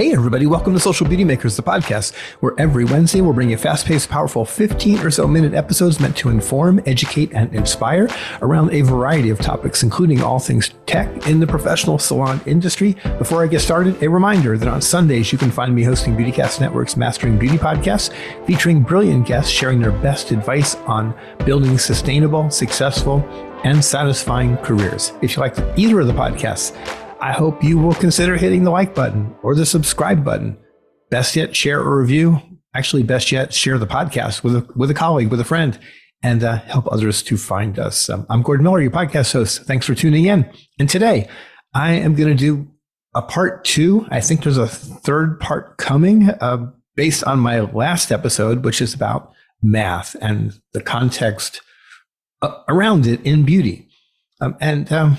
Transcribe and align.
Hey, 0.00 0.14
everybody, 0.14 0.46
welcome 0.46 0.72
to 0.72 0.80
Social 0.80 1.06
Beauty 1.06 1.24
Makers, 1.24 1.56
the 1.56 1.62
podcast, 1.62 2.16
where 2.40 2.54
every 2.56 2.86
Wednesday 2.86 3.20
we'll 3.20 3.34
bring 3.34 3.50
you 3.50 3.58
fast 3.58 3.84
paced, 3.84 4.08
powerful 4.08 4.46
15 4.46 5.00
or 5.00 5.10
so 5.10 5.28
minute 5.28 5.52
episodes 5.52 6.00
meant 6.00 6.16
to 6.16 6.30
inform, 6.30 6.80
educate, 6.86 7.30
and 7.34 7.54
inspire 7.54 8.08
around 8.40 8.72
a 8.72 8.80
variety 8.80 9.28
of 9.28 9.38
topics, 9.38 9.82
including 9.82 10.22
all 10.22 10.38
things 10.38 10.70
tech 10.86 11.26
in 11.26 11.38
the 11.38 11.46
professional 11.46 11.98
salon 11.98 12.40
industry. 12.46 12.96
Before 13.18 13.44
I 13.44 13.46
get 13.46 13.60
started, 13.60 14.02
a 14.02 14.08
reminder 14.08 14.56
that 14.56 14.68
on 14.68 14.80
Sundays 14.80 15.32
you 15.32 15.36
can 15.36 15.50
find 15.50 15.74
me 15.74 15.82
hosting 15.82 16.16
Beautycast 16.16 16.62
Network's 16.62 16.96
Mastering 16.96 17.38
Beauty 17.38 17.58
podcast, 17.58 18.14
featuring 18.46 18.80
brilliant 18.80 19.26
guests 19.26 19.52
sharing 19.52 19.82
their 19.82 19.92
best 19.92 20.30
advice 20.30 20.76
on 20.76 21.14
building 21.44 21.76
sustainable, 21.76 22.48
successful, 22.48 23.18
and 23.64 23.84
satisfying 23.84 24.56
careers. 24.56 25.12
If 25.20 25.36
you 25.36 25.42
like 25.42 25.58
either 25.76 26.00
of 26.00 26.06
the 26.06 26.14
podcasts, 26.14 26.74
I 27.22 27.32
hope 27.32 27.62
you 27.62 27.76
will 27.76 27.94
consider 27.94 28.38
hitting 28.38 28.64
the 28.64 28.70
like 28.70 28.94
button 28.94 29.34
or 29.42 29.54
the 29.54 29.66
subscribe 29.66 30.24
button. 30.24 30.56
Best 31.10 31.36
yet, 31.36 31.54
share 31.54 31.78
or 31.78 32.00
review. 32.00 32.40
Actually, 32.74 33.02
best 33.02 33.30
yet, 33.30 33.52
share 33.52 33.76
the 33.76 33.86
podcast 33.86 34.42
with 34.42 34.56
a, 34.56 34.66
with 34.74 34.90
a 34.90 34.94
colleague, 34.94 35.28
with 35.30 35.40
a 35.40 35.44
friend, 35.44 35.78
and 36.22 36.42
uh, 36.42 36.56
help 36.60 36.90
others 36.90 37.22
to 37.24 37.36
find 37.36 37.78
us. 37.78 38.08
Um, 38.08 38.24
I'm 38.30 38.40
Gordon 38.40 38.64
Miller, 38.64 38.80
your 38.80 38.90
podcast 38.90 39.34
host. 39.34 39.64
Thanks 39.64 39.84
for 39.84 39.94
tuning 39.94 40.24
in. 40.24 40.50
And 40.78 40.88
today, 40.88 41.28
I 41.74 41.92
am 41.92 42.14
going 42.14 42.30
to 42.30 42.34
do 42.34 42.66
a 43.14 43.20
part 43.20 43.64
two. 43.64 44.06
I 44.10 44.22
think 44.22 44.42
there's 44.42 44.56
a 44.56 44.66
third 44.66 45.40
part 45.40 45.76
coming 45.76 46.30
uh, 46.30 46.70
based 46.96 47.22
on 47.24 47.38
my 47.38 47.60
last 47.60 48.10
episode, 48.10 48.64
which 48.64 48.80
is 48.80 48.94
about 48.94 49.34
math 49.62 50.16
and 50.22 50.58
the 50.72 50.80
context 50.80 51.60
uh, 52.40 52.62
around 52.66 53.06
it 53.06 53.20
in 53.26 53.44
beauty. 53.44 53.88
Um, 54.40 54.56
and 54.58 54.90
um, 54.90 55.18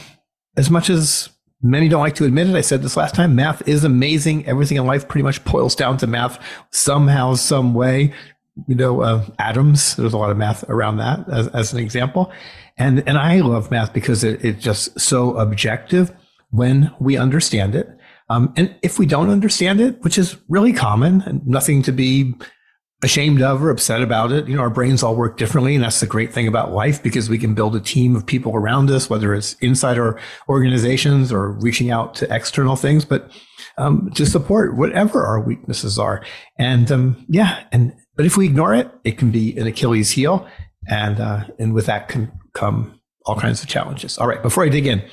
as 0.58 0.72
much 0.72 0.90
as 0.90 1.30
Many 1.64 1.90
don't 1.90 2.02
like 2.02 2.16
to 2.16 2.26
admit 2.26 2.50
it. 2.50 2.56
I 2.56 2.62
said 2.62 2.82
this 2.82 2.98
last 2.98 3.14
time. 3.14 3.36
Math 3.36 3.68
is 3.68 3.84
amazing. 3.84 4.48
Everything 4.48 4.78
in 4.78 4.86
life 4.86 5.08
pretty 5.08 5.24
much 5.24 5.44
boils 5.46 5.76
down 5.76 5.98
to 5.98 6.08
math 6.08 6.40
somehow, 6.72 7.36
some 7.36 7.74
way. 7.74 8.14
You 8.68 8.76
know, 8.76 9.02
uh, 9.02 9.26
atoms. 9.40 9.96
There's 9.96 10.14
a 10.14 10.18
lot 10.18 10.32
of 10.32 10.38
math 10.38 10.68
around 10.70 10.98
that 10.98 11.28
as, 11.30 11.48
as 11.50 11.74
an 11.74 11.80
example, 11.80 12.32
and 12.78 13.08
and 13.08 13.18
I 13.18 13.40
love 13.40 13.72
math 13.72 13.94
because 13.94 14.24
it, 14.24 14.44
it's 14.44 14.62
just 14.62 15.00
so 15.00 15.38
objective 15.38 16.12
when 16.50 16.92
we 17.00 17.16
understand 17.16 17.76
it. 17.76 17.88
Um, 18.30 18.54
and 18.58 18.76
if 18.82 19.00
we 19.00 19.06
don't 19.06 19.30
understand 19.30 19.80
it, 19.80 20.02
which 20.04 20.18
is 20.18 20.36
really 20.50 20.74
common, 20.74 21.22
and 21.22 21.46
nothing 21.48 21.82
to 21.84 21.92
be 21.92 22.34
ashamed 23.04 23.42
of 23.42 23.64
or 23.64 23.70
upset 23.70 24.02
about 24.02 24.32
it. 24.32 24.48
You 24.48 24.56
know, 24.56 24.62
our 24.62 24.70
brains 24.70 25.02
all 25.02 25.16
work 25.16 25.38
differently. 25.38 25.76
And 25.76 25.84
that's 25.84 26.00
the 26.00 26.06
great 26.06 26.34
thing 26.34 26.48
about 26.48 26.72
life 26.72 27.02
because 27.02 27.30
we 27.30 27.38
can 27.38 27.54
build 27.56 27.76
a 27.76 27.80
team 27.80 28.16
of 28.16 28.26
people 28.26 28.56
around 28.56 28.92
us, 28.92 29.10
whether 29.10 29.34
it's 29.34 29.54
inside 29.56 29.98
our 29.98 30.20
organizations 30.48 31.32
or 31.32 31.52
reaching 31.52 31.90
out 31.90 32.14
to 32.16 32.34
external 32.34 32.76
things, 32.76 33.04
but 33.04 33.32
um, 33.78 34.12
to 34.16 34.26
support 34.26 34.76
whatever 34.76 35.26
our 35.26 35.40
weaknesses 35.40 35.98
are. 35.98 36.24
And 36.58 36.92
um, 36.92 37.26
yeah, 37.28 37.64
and 37.72 37.96
but 38.16 38.26
if 38.26 38.38
we 38.38 38.46
ignore 38.46 38.74
it, 38.76 38.92
it 39.04 39.18
can 39.18 39.32
be 39.32 39.58
an 39.58 39.66
Achilles 39.68 40.12
heel. 40.12 40.48
And 40.88 41.20
uh, 41.20 41.46
and 41.60 41.74
with 41.74 41.86
that 41.88 42.08
can 42.08 42.32
come 42.54 43.00
all 43.26 43.36
kinds 43.36 43.62
of 43.62 43.70
challenges. 43.70 44.18
All 44.18 44.28
right, 44.28 44.42
before 44.42 44.64
I 44.64 44.70
dig 44.70 44.88
in, 44.88 45.04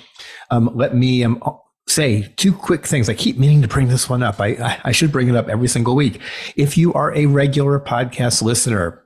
um, 0.50 0.70
let 0.74 0.94
me 0.94 1.24
um, 1.24 1.42
say 1.88 2.32
two 2.36 2.52
quick 2.52 2.86
things. 2.86 3.08
I 3.08 3.14
keep 3.14 3.38
meaning 3.38 3.62
to 3.62 3.68
bring 3.68 3.88
this 3.88 4.08
one 4.08 4.22
up. 4.22 4.40
I, 4.40 4.80
I 4.84 4.92
should 4.92 5.10
bring 5.10 5.28
it 5.28 5.36
up 5.36 5.48
every 5.48 5.68
single 5.68 5.96
week. 5.96 6.20
If 6.56 6.76
you 6.76 6.92
are 6.92 7.14
a 7.14 7.26
regular 7.26 7.80
podcast 7.80 8.42
listener 8.42 9.02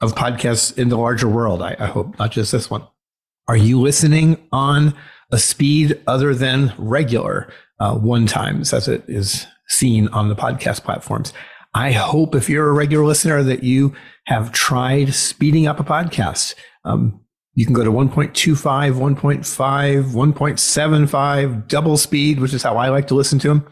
of 0.00 0.14
podcasts 0.14 0.76
in 0.76 0.88
the 0.88 0.98
larger 0.98 1.28
world, 1.28 1.62
I, 1.62 1.76
I 1.78 1.86
hope 1.86 2.18
not 2.18 2.32
just 2.32 2.52
this 2.52 2.70
one, 2.70 2.86
are 3.48 3.56
you 3.56 3.80
listening 3.80 4.38
on 4.52 4.94
a 5.30 5.38
speed 5.38 6.00
other 6.06 6.34
than 6.34 6.72
regular 6.78 7.52
uh, 7.78 7.94
one 7.94 8.26
times 8.26 8.72
as 8.72 8.88
it 8.88 9.04
is 9.08 9.46
seen 9.68 10.08
on 10.08 10.28
the 10.28 10.36
podcast 10.36 10.82
platforms? 10.82 11.32
I 11.74 11.92
hope 11.92 12.34
if 12.34 12.48
you're 12.48 12.68
a 12.68 12.72
regular 12.72 13.04
listener 13.04 13.42
that 13.44 13.62
you 13.62 13.94
have 14.26 14.50
tried 14.50 15.14
speeding 15.14 15.68
up 15.68 15.78
a 15.78 15.84
podcast. 15.84 16.54
Um, 16.84 17.20
you 17.54 17.64
can 17.64 17.74
go 17.74 17.84
to 17.84 17.90
1.25, 17.90 18.92
1.5, 18.92 20.04
1.75, 20.04 21.68
double 21.68 21.96
speed, 21.96 22.40
which 22.40 22.54
is 22.54 22.62
how 22.62 22.76
I 22.76 22.88
like 22.88 23.08
to 23.08 23.14
listen 23.14 23.38
to 23.40 23.48
them, 23.48 23.66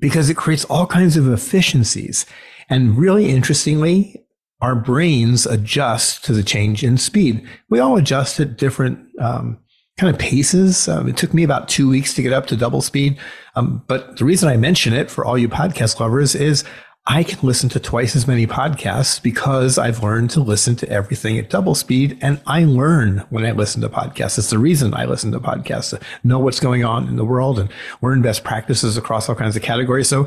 because 0.00 0.28
it 0.28 0.36
creates 0.36 0.64
all 0.64 0.86
kinds 0.86 1.16
of 1.16 1.28
efficiencies. 1.28 2.26
And 2.68 2.98
really 2.98 3.30
interestingly, 3.30 4.24
our 4.60 4.74
brains 4.74 5.46
adjust 5.46 6.24
to 6.24 6.32
the 6.32 6.42
change 6.42 6.82
in 6.82 6.96
speed. 6.96 7.46
We 7.68 7.78
all 7.78 7.96
adjust 7.96 8.40
at 8.40 8.56
different 8.56 8.98
um, 9.20 9.58
kind 9.98 10.12
of 10.12 10.18
paces. 10.18 10.88
Um, 10.88 11.08
it 11.08 11.16
took 11.16 11.32
me 11.32 11.44
about 11.44 11.68
two 11.68 11.88
weeks 11.88 12.14
to 12.14 12.22
get 12.22 12.32
up 12.32 12.46
to 12.46 12.56
double 12.56 12.80
speed. 12.80 13.18
Um, 13.54 13.84
but 13.86 14.16
the 14.16 14.24
reason 14.24 14.48
I 14.48 14.56
mention 14.56 14.92
it 14.92 15.10
for 15.10 15.24
all 15.24 15.38
you 15.38 15.48
podcast 15.48 16.00
lovers 16.00 16.34
is 16.34 16.64
I 17.06 17.22
can 17.22 17.46
listen 17.46 17.68
to 17.70 17.80
twice 17.80 18.16
as 18.16 18.26
many 18.26 18.46
podcasts 18.46 19.22
because 19.22 19.76
I've 19.76 20.02
learned 20.02 20.30
to 20.30 20.40
listen 20.40 20.74
to 20.76 20.88
everything 20.88 21.38
at 21.38 21.50
double 21.50 21.74
speed. 21.74 22.18
And 22.22 22.40
I 22.46 22.64
learn 22.64 23.18
when 23.28 23.44
I 23.44 23.50
listen 23.50 23.82
to 23.82 23.90
podcasts. 23.90 24.38
It's 24.38 24.48
the 24.48 24.58
reason 24.58 24.94
I 24.94 25.04
listen 25.04 25.30
to 25.32 25.40
podcasts 25.40 25.90
to 25.90 26.00
know 26.22 26.38
what's 26.38 26.60
going 26.60 26.82
on 26.82 27.06
in 27.06 27.16
the 27.16 27.24
world 27.24 27.58
and 27.58 27.70
learn 28.00 28.22
best 28.22 28.42
practices 28.42 28.96
across 28.96 29.28
all 29.28 29.34
kinds 29.34 29.54
of 29.54 29.60
categories. 29.60 30.08
So 30.08 30.26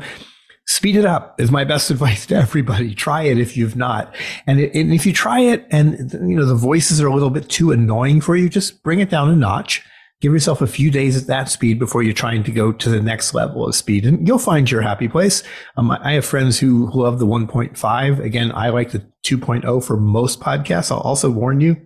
speed 0.66 0.94
it 0.94 1.04
up 1.04 1.40
is 1.40 1.50
my 1.50 1.64
best 1.64 1.90
advice 1.90 2.26
to 2.26 2.36
everybody. 2.36 2.94
Try 2.94 3.22
it 3.22 3.38
if 3.38 3.56
you've 3.56 3.76
not. 3.76 4.14
And, 4.46 4.60
it, 4.60 4.72
and 4.72 4.92
if 4.94 5.04
you 5.04 5.12
try 5.12 5.40
it 5.40 5.66
and 5.72 6.12
you 6.12 6.36
know 6.36 6.46
the 6.46 6.54
voices 6.54 7.00
are 7.00 7.08
a 7.08 7.14
little 7.14 7.30
bit 7.30 7.48
too 7.48 7.72
annoying 7.72 8.20
for 8.20 8.36
you, 8.36 8.48
just 8.48 8.84
bring 8.84 9.00
it 9.00 9.10
down 9.10 9.28
a 9.28 9.34
notch 9.34 9.82
give 10.20 10.32
yourself 10.32 10.60
a 10.60 10.66
few 10.66 10.90
days 10.90 11.16
at 11.16 11.26
that 11.28 11.48
speed 11.48 11.78
before 11.78 12.02
you're 12.02 12.12
trying 12.12 12.42
to 12.42 12.50
go 12.50 12.72
to 12.72 12.88
the 12.88 13.00
next 13.00 13.34
level 13.34 13.66
of 13.66 13.74
speed 13.74 14.04
and 14.04 14.26
you'll 14.26 14.38
find 14.38 14.70
your 14.70 14.82
happy 14.82 15.08
place. 15.08 15.42
Um, 15.76 15.90
I 15.90 16.12
have 16.12 16.24
friends 16.24 16.58
who 16.58 16.90
love 16.92 17.18
the 17.18 17.26
1.5. 17.26 18.20
Again, 18.20 18.50
I 18.52 18.70
like 18.70 18.90
the 18.90 19.06
2.0 19.24 19.84
for 19.84 19.96
most 19.96 20.40
podcasts. 20.40 20.90
I'll 20.90 20.98
also 20.98 21.30
warn 21.30 21.60
you, 21.60 21.76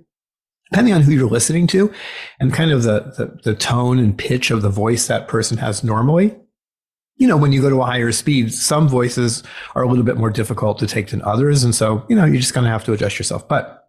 depending 0.70 0.94
on 0.94 1.02
who 1.02 1.12
you're 1.12 1.28
listening 1.28 1.66
to 1.68 1.92
and 2.40 2.52
kind 2.52 2.70
of 2.70 2.84
the, 2.84 3.12
the, 3.18 3.38
the 3.44 3.54
tone 3.54 3.98
and 3.98 4.16
pitch 4.16 4.50
of 4.50 4.62
the 4.62 4.70
voice 4.70 5.06
that 5.06 5.28
person 5.28 5.58
has 5.58 5.84
normally. 5.84 6.34
You 7.16 7.28
know, 7.28 7.36
when 7.36 7.52
you 7.52 7.60
go 7.60 7.68
to 7.68 7.82
a 7.82 7.84
higher 7.84 8.10
speed, 8.10 8.54
some 8.54 8.88
voices 8.88 9.42
are 9.74 9.82
a 9.82 9.88
little 9.88 10.04
bit 10.04 10.16
more 10.16 10.30
difficult 10.30 10.78
to 10.78 10.86
take 10.86 11.08
than 11.08 11.20
others. 11.22 11.62
And 11.62 11.74
so, 11.74 12.04
you 12.08 12.16
know, 12.16 12.24
you're 12.24 12.40
just 12.40 12.54
going 12.54 12.64
to 12.64 12.70
have 12.70 12.84
to 12.84 12.94
adjust 12.94 13.18
yourself. 13.18 13.46
But 13.46 13.81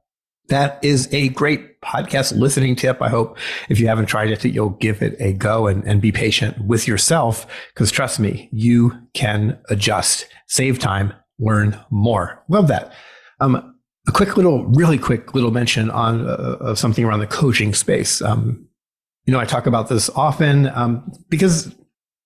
that 0.50 0.84
is 0.84 1.12
a 1.14 1.30
great 1.30 1.82
podcast 1.82 2.38
listening 2.38 2.76
tip. 2.76 3.02
I 3.02 3.10
hope 3.10 3.38
if 3.70 3.80
you 3.80 3.88
haven't 3.88 4.08
tried 4.08 4.30
it, 4.30 4.42
that 4.42 4.50
you'll 4.50 4.72
give 4.72 5.02
it 5.02 5.16
a 5.20 5.34
go 5.34 5.68
and, 5.68 5.84
and 5.86 6.02
be 6.02 6.12
patient 6.12 6.66
with 6.66 6.88
yourself. 6.88 7.48
Because 7.74 7.92
trust 7.92 8.20
me, 8.20 8.50
you 8.52 8.94
can 9.14 9.58
adjust, 9.70 10.28
save 10.48 10.80
time, 10.80 11.14
learn 11.40 11.80
more. 11.90 12.44
Love 12.50 12.68
that. 12.68 12.94
Um, 13.40 13.76
a 14.08 14.12
quick 14.12 14.36
little, 14.36 14.66
really 14.66 14.98
quick 14.98 15.34
little 15.34 15.52
mention 15.52 15.90
on 15.90 16.28
uh, 16.28 16.76
something 16.76 17.06
around 17.06 17.20
the 17.20 17.28
coaching 17.28 17.74
space. 17.74 18.22
Um, 18.22 18.68
you 19.26 19.32
know, 19.32 19.40
I 19.40 19.46
talk 19.46 19.66
about 19.66 19.88
this 19.88 20.10
often 20.10 20.68
um, 20.70 21.10
because 21.30 21.74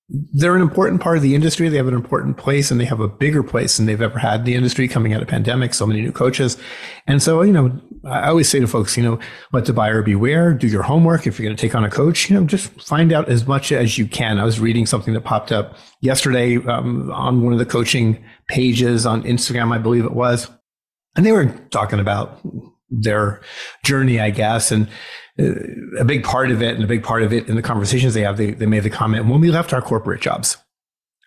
they're 0.09 0.56
an 0.56 0.62
important 0.62 1.01
part 1.01 1.18
of 1.18 1.23
the 1.23 1.35
industry. 1.35 1.68
They 1.68 1.75
have 1.75 1.90
an 1.90 1.94
important 1.94 2.38
place 2.38 2.72
and 2.72 2.79
they 2.79 2.85
have 2.85 3.01
a 3.01 3.09
bigger 3.09 3.44
place 3.44 3.75
than 3.75 3.88
they've 3.88 4.01
ever 4.01 4.18
had 4.18 4.40
in 4.40 4.45
the 4.45 4.56
industry 4.56 4.88
coming 4.88 5.13
out 5.13 5.22
of 5.22 5.28
pandemic. 5.28 5.73
So 5.73 5.85
many 5.85 6.01
new 6.01 6.13
coaches. 6.13 6.57
And 7.07 7.22
so, 7.22 7.41
you 7.41 7.51
know, 7.51 7.78
I 8.06 8.29
always 8.29 8.47
say 8.47 8.62
to 8.62 8.68
folks, 8.68 8.95
you 8.95 9.03
know, 9.03 9.19
let 9.51 9.66
the 9.66 9.73
buyer 9.73 10.01
beware, 10.01 10.53
do 10.53 10.68
your 10.68 10.84
homework. 10.84 11.28
If 11.28 11.38
you're 11.38 11.47
going 11.47 11.57
to 11.57 11.62
take 11.62 11.75
on 11.75 11.84
a 11.84 11.90
coach, 11.90 12.29
you 12.29 12.40
know, 12.40 12.45
just 12.45 12.69
find 12.81 13.12
out 13.12 13.28
as 13.28 13.47
much 13.47 13.73
as 13.73 13.97
you 13.97 14.07
can. 14.07 14.40
I 14.40 14.45
was 14.45 14.62
reading 14.62 14.85
something 14.85 15.13
that 15.13 15.25
popped 15.25 15.51
up 15.51 15.75
yesterday 16.00 16.56
um, 16.56 17.12
on 17.12 17.44
one 17.44 17.51
of 17.51 17.59
the 17.59 17.66
coaching 17.66 18.24
pages 18.47 19.06
on 19.06 19.24
Instagram, 19.24 19.74
I 19.74 19.78
believe 19.78 20.06
it 20.06 20.13
was. 20.13 20.50
And 21.18 21.25
they 21.25 21.34
were 21.34 21.47
talking 21.69 22.00
about 22.00 22.39
their 22.89 23.41
journey, 23.84 24.21
I 24.21 24.30
guess. 24.30 24.71
And 24.71 24.88
a 25.39 26.06
big 26.06 26.24
part 26.24 26.51
of 26.51 26.62
it, 26.62 26.75
and 26.75 26.84
a 26.84 26.88
big 26.88 27.04
part 27.04 27.24
of 27.24 27.31
it 27.31 27.48
in 27.48 27.56
the 27.56 27.62
conversations 27.62 28.13
they 28.13 28.22
have, 28.22 28.38
they, 28.38 28.51
they 28.51 28.66
made 28.66 28.84
the 28.84 28.89
comment 28.89 29.25
when 29.28 29.39
we 29.39 29.51
left 29.51 29.74
our 29.74 29.81
corporate 29.81 30.22
jobs. 30.22 30.57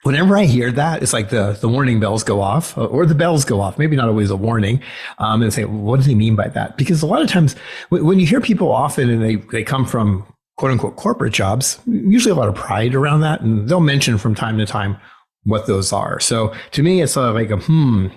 Whenever 0.03 0.37
I 0.37 0.45
hear 0.45 0.73
that, 0.73 1.03
it's 1.03 1.13
like 1.13 1.29
the, 1.29 1.53
the 1.61 1.69
warning 1.69 2.01
bells 2.01 2.25
go 2.25 2.41
off, 2.41 2.77
or 2.79 3.05
the 3.05 3.15
bells 3.15 3.45
go 3.45 3.61
off. 3.61 3.79
Maybe 3.79 3.97
not 3.97 4.09
always 4.09 4.31
a 4.31 4.37
warning, 4.37 4.83
um, 5.19 5.43
and 5.43 5.53
say, 5.53 5.65
what 5.67 5.97
does 5.99 6.07
he 6.07 6.15
mean 6.15 6.35
by 6.37 6.49
that? 6.49 6.79
Because 6.79 7.03
a 7.03 7.07
lot 7.07 7.21
of 7.21 7.29
times, 7.29 7.55
when 7.91 8.19
you 8.19 8.27
hear 8.27 8.41
people 8.41 8.73
often 8.73 9.11
and 9.11 9.23
they 9.23 9.37
they 9.37 9.63
come 9.63 9.85
from 9.85 10.27
quote 10.57 10.73
unquote 10.73 10.97
corporate 10.97 11.35
jobs, 11.35 11.79
usually 11.87 12.33
a 12.33 12.35
lot 12.35 12.49
of 12.49 12.55
pride 12.55 12.95
around 12.95 13.21
that, 13.21 13.43
and 13.43 13.69
they'll 13.69 13.81
mention 13.81 14.17
from 14.17 14.35
time 14.35 14.57
to 14.57 14.65
time 14.65 14.97
what 15.45 15.67
those 15.67 15.93
are. 15.93 16.19
So 16.19 16.55
to 16.73 16.83
me, 16.83 17.03
it's 17.03 17.13
sort 17.13 17.29
of 17.29 17.35
like 17.35 17.51
a 17.51 17.57
hmm 17.57 18.09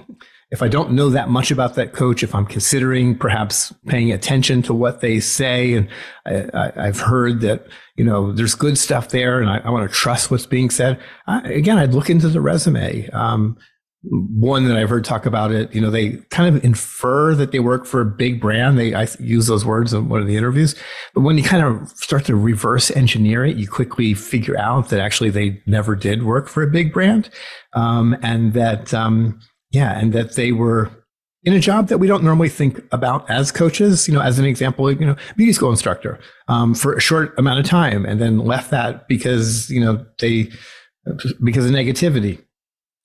if 0.53 0.61
I 0.61 0.67
don't 0.67 0.91
know 0.91 1.09
that 1.09 1.29
much 1.29 1.50
about 1.50 1.73
that 1.75 1.94
coach, 1.94 2.21
if 2.21 2.35
I'm 2.35 2.45
considering 2.45 3.17
perhaps 3.17 3.73
paying 3.88 4.11
attention 4.11 4.61
to 4.63 4.73
what 4.73 5.01
they 5.01 5.19
say, 5.19 5.73
and 5.73 5.89
I, 6.27 6.71
have 6.75 7.00
heard 7.00 7.41
that 7.41 7.65
you 7.95 8.05
know 8.05 8.31
there's 8.31 8.53
good 8.53 8.77
stuff 8.77 9.09
there, 9.09 9.41
and 9.41 9.50
I, 9.50 9.57
I 9.57 9.71
want 9.71 9.89
to 9.89 9.94
trust 9.94 10.29
what's 10.29 10.45
being 10.45 10.69
said. 10.69 11.00
I, 11.25 11.41
again, 11.41 11.79
I'd 11.79 11.95
look 11.95 12.07
into 12.07 12.29
the 12.29 12.39
resume. 12.39 13.09
Um, 13.09 13.57
one 14.03 14.67
that 14.67 14.77
I've 14.77 14.89
heard 14.89 15.05
talk 15.05 15.25
about 15.25 15.51
it, 15.51 15.73
you 15.73 15.81
know, 15.81 15.89
they 15.89 16.17
kind 16.29 16.55
of 16.55 16.63
infer 16.63 17.33
that 17.33 17.51
they 17.51 17.59
work 17.59 17.88
for 17.88 18.01
a 18.01 18.05
big 18.05 18.39
brand. 18.39 18.77
They 18.77 18.94
I 18.94 19.07
use 19.19 19.47
those 19.47 19.65
words 19.65 19.91
in 19.91 20.07
one 20.07 20.21
of 20.21 20.27
the 20.27 20.38
interviews, 20.38 20.75
but 21.15 21.21
when 21.21 21.35
you 21.35 21.44
kind 21.44 21.65
of 21.65 21.89
start 21.89 22.25
to 22.25 22.35
reverse 22.35 22.91
engineer 22.91 23.44
it, 23.44 23.57
you 23.57 23.67
quickly 23.67 24.13
figure 24.13 24.59
out 24.59 24.89
that 24.89 25.00
actually 25.00 25.31
they 25.31 25.63
never 25.65 25.95
did 25.95 26.21
work 26.21 26.47
for 26.47 26.61
a 26.61 26.69
big 26.69 26.94
brand, 26.94 27.31
um, 27.73 28.15
and 28.21 28.53
that 28.53 28.94
um, 28.94 29.39
yeah, 29.74 29.98
and 30.00 30.14
that 30.14 30.36
they 30.36 30.52
were 30.52 30.90
in 31.44 31.52
a 31.52 31.60
job 31.60 31.90
that 31.90 31.98
we 31.98 32.08
don't 32.08 32.24
normally 32.24 32.48
think 32.48 32.81
about 32.94 33.30
as 33.30 33.52
coaches. 33.52 34.08
You 34.08 34.14
know, 34.14 34.22
as 34.22 34.40
an 34.40 34.46
example, 34.46 34.90
you 34.92 35.06
know, 35.06 35.18
beauty 35.36 35.52
school 35.52 35.72
instructor 35.72 36.20
um, 36.48 36.74
for 36.74 36.94
a 36.94 37.02
short 37.02 37.38
amount 37.38 37.60
of 37.60 37.66
time, 37.66 38.06
and 38.06 38.22
then 38.22 38.38
left 38.40 38.72
that 38.72 39.08
because 39.08 39.70
you 39.70 39.81
know 39.81 40.06
they 40.20 40.50
because 41.44 41.66
of 41.66 41.72
negativity 41.72 42.42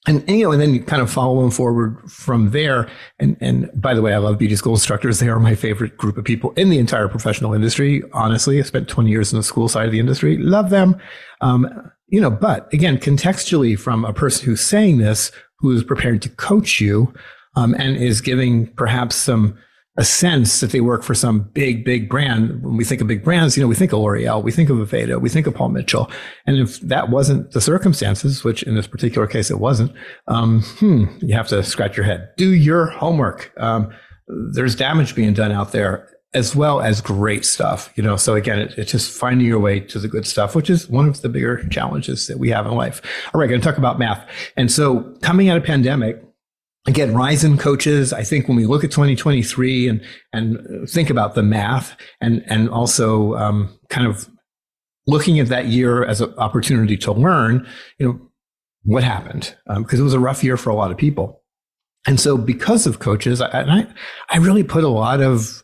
and, 0.08 0.24
and, 0.28 0.38
you 0.38 0.44
know, 0.44 0.52
and 0.52 0.60
then 0.60 0.72
you 0.72 0.82
kind 0.82 1.02
of 1.02 1.10
follow 1.10 1.40
them 1.42 1.50
forward 1.50 1.98
from 2.10 2.50
there. 2.50 2.88
And 3.18 3.36
and 3.40 3.70
by 3.74 3.94
the 3.94 4.02
way, 4.02 4.14
I 4.14 4.18
love 4.18 4.38
beauty 4.38 4.56
school 4.56 4.74
instructors. 4.74 5.18
They 5.18 5.28
are 5.28 5.38
my 5.38 5.54
favorite 5.54 5.96
group 5.96 6.16
of 6.16 6.24
people 6.24 6.52
in 6.52 6.70
the 6.70 6.78
entire 6.78 7.08
professional 7.08 7.52
industry. 7.52 8.02
Honestly, 8.12 8.58
I 8.58 8.62
spent 8.62 8.88
20 8.88 9.10
years 9.10 9.32
in 9.32 9.38
the 9.38 9.42
school 9.42 9.68
side 9.68 9.86
of 9.86 9.92
the 9.92 10.00
industry. 10.00 10.38
Love 10.38 10.70
them. 10.70 10.96
Um, 11.40 11.92
you 12.06 12.20
know, 12.20 12.30
but 12.30 12.72
again, 12.72 12.96
contextually 12.96 13.78
from 13.78 14.04
a 14.04 14.14
person 14.14 14.46
who's 14.46 14.62
saying 14.62 14.96
this, 14.96 15.30
who 15.58 15.70
is 15.72 15.84
prepared 15.84 16.22
to 16.22 16.28
coach 16.28 16.80
you, 16.80 17.12
um, 17.56 17.74
and 17.74 17.96
is 17.96 18.20
giving 18.20 18.68
perhaps 18.74 19.16
some 19.16 19.58
a 19.98 20.04
sense 20.04 20.60
that 20.60 20.70
they 20.70 20.80
work 20.80 21.02
for 21.02 21.12
some 21.12 21.40
big, 21.40 21.84
big 21.84 22.08
brand. 22.08 22.62
When 22.62 22.76
we 22.76 22.84
think 22.84 23.00
of 23.00 23.08
big 23.08 23.24
brands, 23.24 23.56
you 23.56 23.62
know, 23.62 23.66
we 23.66 23.74
think 23.74 23.92
of 23.92 23.98
L'Oreal, 23.98 24.44
we 24.44 24.52
think 24.52 24.70
of 24.70 24.76
Aveda, 24.76 25.20
we 25.20 25.28
think 25.28 25.48
of 25.48 25.56
Paul 25.56 25.70
Mitchell. 25.70 26.08
And 26.46 26.56
if 26.56 26.80
that 26.82 27.10
wasn't 27.10 27.50
the 27.50 27.60
circumstances, 27.60 28.44
which 28.44 28.62
in 28.62 28.76
this 28.76 28.86
particular 28.86 29.26
case 29.26 29.50
it 29.50 29.58
wasn't, 29.58 29.92
um, 30.28 30.62
hmm, 30.78 31.06
you 31.20 31.34
have 31.34 31.48
to 31.48 31.64
scratch 31.64 31.96
your 31.96 32.06
head. 32.06 32.28
Do 32.36 32.54
your 32.54 32.86
homework. 32.86 33.52
Um, 33.56 33.90
there's 34.52 34.76
damage 34.76 35.16
being 35.16 35.34
done 35.34 35.50
out 35.50 35.72
there 35.72 36.08
as 36.34 36.54
well 36.54 36.80
as 36.80 37.00
great 37.00 37.44
stuff, 37.44 37.90
you 37.96 38.02
know. 38.02 38.16
So 38.16 38.34
again, 38.34 38.58
it, 38.58 38.74
it's 38.76 38.92
just 38.92 39.10
finding 39.10 39.46
your 39.46 39.58
way 39.58 39.80
to 39.80 39.98
the 39.98 40.08
good 40.08 40.26
stuff, 40.26 40.54
which 40.54 40.68
is 40.68 40.88
one 40.88 41.08
of 41.08 41.22
the 41.22 41.28
bigger 41.28 41.66
challenges 41.68 42.26
that 42.26 42.38
we 42.38 42.50
have 42.50 42.66
in 42.66 42.72
life. 42.72 43.00
All 43.32 43.40
right, 43.40 43.48
going 43.48 43.60
to 43.60 43.66
talk 43.66 43.78
about 43.78 43.98
math. 43.98 44.28
And 44.56 44.70
so 44.70 45.16
coming 45.22 45.48
out 45.48 45.56
of 45.56 45.64
pandemic, 45.64 46.22
again, 46.86 47.14
rise 47.14 47.44
in 47.44 47.56
coaches, 47.56 48.12
I 48.12 48.24
think 48.24 48.46
when 48.46 48.56
we 48.56 48.66
look 48.66 48.84
at 48.84 48.90
2023 48.90 49.88
and, 49.88 50.04
and 50.32 50.88
think 50.88 51.10
about 51.10 51.34
the 51.34 51.42
math 51.42 51.96
and, 52.20 52.42
and 52.46 52.68
also 52.68 53.34
um, 53.34 53.78
kind 53.88 54.06
of 54.06 54.28
looking 55.06 55.40
at 55.40 55.48
that 55.48 55.66
year 55.66 56.04
as 56.04 56.20
an 56.20 56.34
opportunity 56.36 56.96
to 56.98 57.12
learn, 57.12 57.66
you 57.98 58.06
know, 58.06 58.20
what 58.84 59.02
happened? 59.02 59.54
Because 59.66 59.98
um, 59.98 60.00
it 60.00 60.04
was 60.04 60.14
a 60.14 60.20
rough 60.20 60.44
year 60.44 60.56
for 60.56 60.70
a 60.70 60.74
lot 60.74 60.90
of 60.90 60.96
people. 60.96 61.42
And 62.06 62.20
so 62.20 62.38
because 62.38 62.86
of 62.86 63.00
coaches, 63.00 63.40
I, 63.40 63.48
I, 63.62 63.86
I 64.30 64.38
really 64.38 64.62
put 64.62 64.84
a 64.84 64.88
lot 64.88 65.20
of 65.20 65.62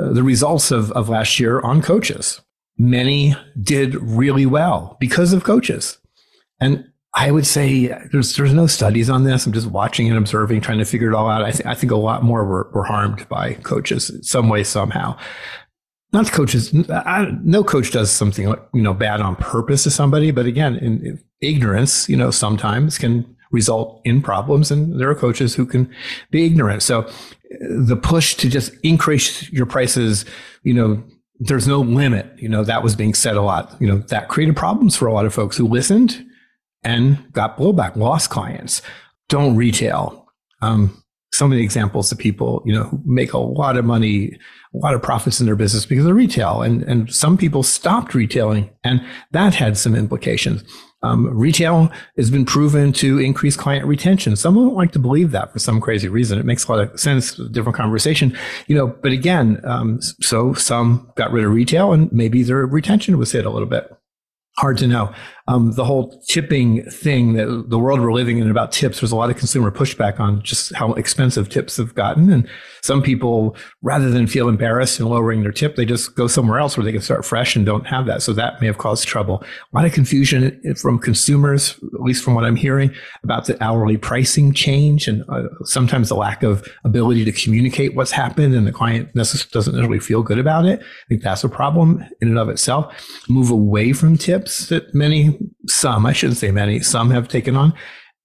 uh, 0.00 0.12
the 0.12 0.22
results 0.22 0.70
of, 0.70 0.90
of 0.92 1.08
last 1.08 1.38
year 1.38 1.60
on 1.60 1.82
coaches. 1.82 2.40
Many 2.78 3.34
did 3.60 3.94
really 3.96 4.46
well 4.46 4.96
because 5.00 5.32
of 5.32 5.44
coaches. 5.44 5.98
And 6.60 6.86
I 7.12 7.30
would 7.30 7.46
say 7.46 7.88
there's 8.12 8.36
there's 8.36 8.54
no 8.54 8.66
studies 8.66 9.10
on 9.10 9.24
this. 9.24 9.44
I'm 9.44 9.52
just 9.52 9.66
watching 9.66 10.08
and 10.08 10.16
observing, 10.16 10.60
trying 10.60 10.78
to 10.78 10.84
figure 10.84 11.10
it 11.10 11.14
all 11.14 11.28
out. 11.28 11.42
I, 11.42 11.50
th- 11.50 11.66
I 11.66 11.74
think 11.74 11.90
a 11.90 11.96
lot 11.96 12.22
more 12.22 12.44
were, 12.44 12.70
were 12.72 12.84
harmed 12.84 13.28
by 13.28 13.54
coaches 13.54 14.12
some 14.22 14.48
way 14.48 14.62
somehow. 14.62 15.18
Not 16.12 16.26
the 16.26 16.32
coaches. 16.32 16.72
I, 16.90 17.36
no 17.42 17.64
coach 17.64 17.90
does 17.90 18.10
something 18.10 18.54
you 18.72 18.82
know 18.82 18.94
bad 18.94 19.20
on 19.20 19.36
purpose 19.36 19.82
to 19.84 19.90
somebody, 19.90 20.30
but 20.30 20.46
again, 20.46 20.76
in, 20.76 21.04
in 21.04 21.24
ignorance, 21.40 22.08
you 22.08 22.16
know, 22.16 22.30
sometimes 22.30 22.96
can 22.96 23.36
result 23.50 24.00
in 24.04 24.22
problems, 24.22 24.70
and 24.70 25.00
there 25.00 25.10
are 25.10 25.14
coaches 25.14 25.54
who 25.54 25.66
can 25.66 25.92
be 26.30 26.44
ignorant. 26.44 26.82
So 26.82 27.10
the 27.60 27.96
push 27.96 28.34
to 28.36 28.48
just 28.48 28.72
increase 28.82 29.50
your 29.52 29.66
prices, 29.66 30.24
you 30.62 30.74
know, 30.74 31.02
there's 31.40 31.66
no 31.66 31.80
limit. 31.80 32.26
You 32.36 32.48
know, 32.48 32.64
that 32.64 32.82
was 32.82 32.94
being 32.94 33.14
said 33.14 33.36
a 33.36 33.42
lot. 33.42 33.74
You 33.80 33.88
know, 33.88 33.98
that 34.08 34.28
created 34.28 34.56
problems 34.56 34.96
for 34.96 35.06
a 35.06 35.12
lot 35.12 35.26
of 35.26 35.34
folks 35.34 35.56
who 35.56 35.66
listened 35.66 36.24
and 36.84 37.32
got 37.32 37.56
blowback, 37.56 37.96
lost 37.96 38.30
clients. 38.30 38.82
Don't 39.28 39.56
retail. 39.56 40.26
Um, 40.62 41.02
some 41.32 41.52
of 41.52 41.56
the 41.56 41.64
examples 41.64 42.10
of 42.10 42.18
people, 42.18 42.62
you 42.66 42.72
know, 42.72 42.84
who 42.84 43.00
make 43.04 43.32
a 43.32 43.38
lot 43.38 43.76
of 43.76 43.84
money, 43.84 44.36
a 44.74 44.78
lot 44.78 44.94
of 44.94 45.02
profits 45.02 45.40
in 45.40 45.46
their 45.46 45.56
business 45.56 45.86
because 45.86 46.04
of 46.04 46.14
retail. 46.14 46.62
And, 46.62 46.82
and 46.82 47.12
some 47.12 47.38
people 47.38 47.62
stopped 47.62 48.14
retailing 48.14 48.70
and 48.84 49.04
that 49.30 49.54
had 49.54 49.76
some 49.76 49.94
implications. 49.94 50.64
Um, 51.02 51.26
retail 51.26 51.90
has 52.16 52.30
been 52.30 52.44
proven 52.44 52.92
to 52.94 53.18
increase 53.18 53.56
client 53.56 53.86
retention. 53.86 54.36
Some 54.36 54.54
don't 54.54 54.74
like 54.74 54.92
to 54.92 54.98
believe 54.98 55.30
that 55.30 55.52
for 55.52 55.58
some 55.58 55.80
crazy 55.80 56.08
reason. 56.08 56.38
It 56.38 56.44
makes 56.44 56.66
a 56.66 56.72
lot 56.72 56.80
of 56.80 57.00
sense, 57.00 57.34
different 57.34 57.76
conversation, 57.76 58.36
you 58.66 58.76
know, 58.76 58.86
but 58.88 59.12
again, 59.12 59.60
um, 59.64 60.00
so 60.02 60.52
some 60.54 61.10
got 61.16 61.32
rid 61.32 61.44
of 61.44 61.52
retail 61.52 61.92
and 61.92 62.12
maybe 62.12 62.42
their 62.42 62.66
retention 62.66 63.16
was 63.16 63.32
hit 63.32 63.46
a 63.46 63.50
little 63.50 63.68
bit 63.68 63.90
hard 64.58 64.76
to 64.78 64.86
know. 64.86 65.12
Um, 65.50 65.72
the 65.72 65.84
whole 65.84 66.16
tipping 66.28 66.84
thing 66.84 67.32
that 67.32 67.64
the 67.68 67.78
world 67.78 68.00
we're 68.00 68.12
living 68.12 68.38
in 68.38 68.48
about 68.50 68.70
tips, 68.70 69.00
there's 69.00 69.10
a 69.10 69.16
lot 69.16 69.30
of 69.30 69.36
consumer 69.36 69.72
pushback 69.72 70.20
on 70.20 70.42
just 70.42 70.72
how 70.76 70.92
expensive 70.92 71.48
tips 71.48 71.76
have 71.76 71.92
gotten. 71.96 72.30
And 72.30 72.48
some 72.82 73.02
people, 73.02 73.56
rather 73.82 74.10
than 74.10 74.28
feel 74.28 74.48
embarrassed 74.48 75.00
and 75.00 75.08
lowering 75.08 75.42
their 75.42 75.50
tip, 75.50 75.74
they 75.74 75.84
just 75.84 76.14
go 76.14 76.28
somewhere 76.28 76.60
else 76.60 76.76
where 76.76 76.84
they 76.84 76.92
can 76.92 77.00
start 77.00 77.24
fresh 77.24 77.56
and 77.56 77.66
don't 77.66 77.86
have 77.88 78.06
that. 78.06 78.22
So 78.22 78.32
that 78.34 78.60
may 78.60 78.68
have 78.68 78.78
caused 78.78 79.08
trouble. 79.08 79.42
A 79.72 79.76
lot 79.76 79.84
of 79.84 79.92
confusion 79.92 80.60
from 80.76 81.00
consumers, 81.00 81.76
at 81.94 82.00
least 82.00 82.22
from 82.22 82.34
what 82.34 82.44
I'm 82.44 82.56
hearing 82.56 82.94
about 83.24 83.46
the 83.46 83.60
hourly 83.62 83.96
pricing 83.96 84.52
change 84.52 85.08
and 85.08 85.24
uh, 85.28 85.48
sometimes 85.64 86.10
the 86.10 86.14
lack 86.14 86.44
of 86.44 86.64
ability 86.84 87.24
to 87.24 87.32
communicate 87.32 87.96
what's 87.96 88.12
happened 88.12 88.54
and 88.54 88.68
the 88.68 88.72
client 88.72 89.12
doesn't 89.14 89.52
necessarily 89.52 89.98
feel 89.98 90.22
good 90.22 90.38
about 90.38 90.64
it. 90.64 90.80
I 90.80 91.08
think 91.08 91.22
that's 91.22 91.42
a 91.42 91.48
problem 91.48 92.04
in 92.20 92.28
and 92.28 92.38
of 92.38 92.48
itself. 92.48 92.94
Move 93.28 93.50
away 93.50 93.92
from 93.92 94.16
tips 94.16 94.68
that 94.68 94.94
many, 94.94 95.36
some, 95.66 96.06
I 96.06 96.12
shouldn't 96.12 96.38
say 96.38 96.50
many, 96.50 96.80
some 96.80 97.10
have 97.10 97.28
taken 97.28 97.56
on 97.56 97.74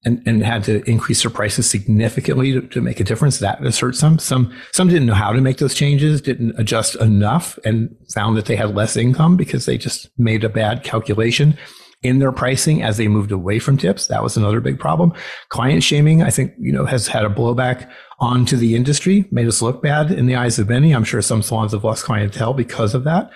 and, 0.05 0.21
and 0.25 0.43
had 0.43 0.63
to 0.65 0.87
increase 0.89 1.23
their 1.23 1.31
prices 1.31 1.69
significantly 1.69 2.51
to, 2.53 2.61
to 2.61 2.81
make 2.81 2.99
a 2.99 3.03
difference. 3.03 3.39
That 3.39 3.59
has 3.61 3.79
hurt 3.79 3.95
some. 3.95 4.19
Some 4.19 4.53
some 4.71 4.87
didn't 4.87 5.07
know 5.07 5.15
how 5.15 5.33
to 5.33 5.41
make 5.41 5.57
those 5.57 5.73
changes, 5.73 6.21
didn't 6.21 6.57
adjust 6.59 6.95
enough, 6.97 7.57
and 7.65 7.93
found 8.13 8.37
that 8.37 8.45
they 8.45 8.55
had 8.55 8.75
less 8.75 8.95
income 8.95 9.35
because 9.35 9.65
they 9.65 9.77
just 9.77 10.09
made 10.17 10.43
a 10.43 10.49
bad 10.49 10.83
calculation 10.83 11.57
in 12.03 12.19
their 12.19 12.31
pricing 12.31 12.83
as 12.83 12.97
they 12.97 13.07
moved 13.07 13.31
away 13.31 13.57
from 13.57 13.77
tips. 13.77 14.07
That 14.07 14.21
was 14.21 14.37
another 14.37 14.61
big 14.61 14.79
problem. 14.79 15.11
Client 15.49 15.83
shaming, 15.83 16.21
I 16.21 16.29
think, 16.29 16.53
you 16.59 16.71
know, 16.71 16.85
has 16.85 17.07
had 17.07 17.25
a 17.25 17.29
blowback 17.29 17.89
onto 18.19 18.57
the 18.57 18.75
industry, 18.75 19.25
made 19.31 19.47
us 19.47 19.61
look 19.61 19.81
bad 19.81 20.11
in 20.11 20.27
the 20.27 20.35
eyes 20.35 20.59
of 20.59 20.69
many. 20.69 20.93
I'm 20.93 21.03
sure 21.03 21.21
some 21.23 21.41
salons 21.41 21.71
have 21.71 21.83
lost 21.83 22.05
clientele 22.05 22.53
because 22.53 22.93
of 22.93 23.05
that. 23.05 23.31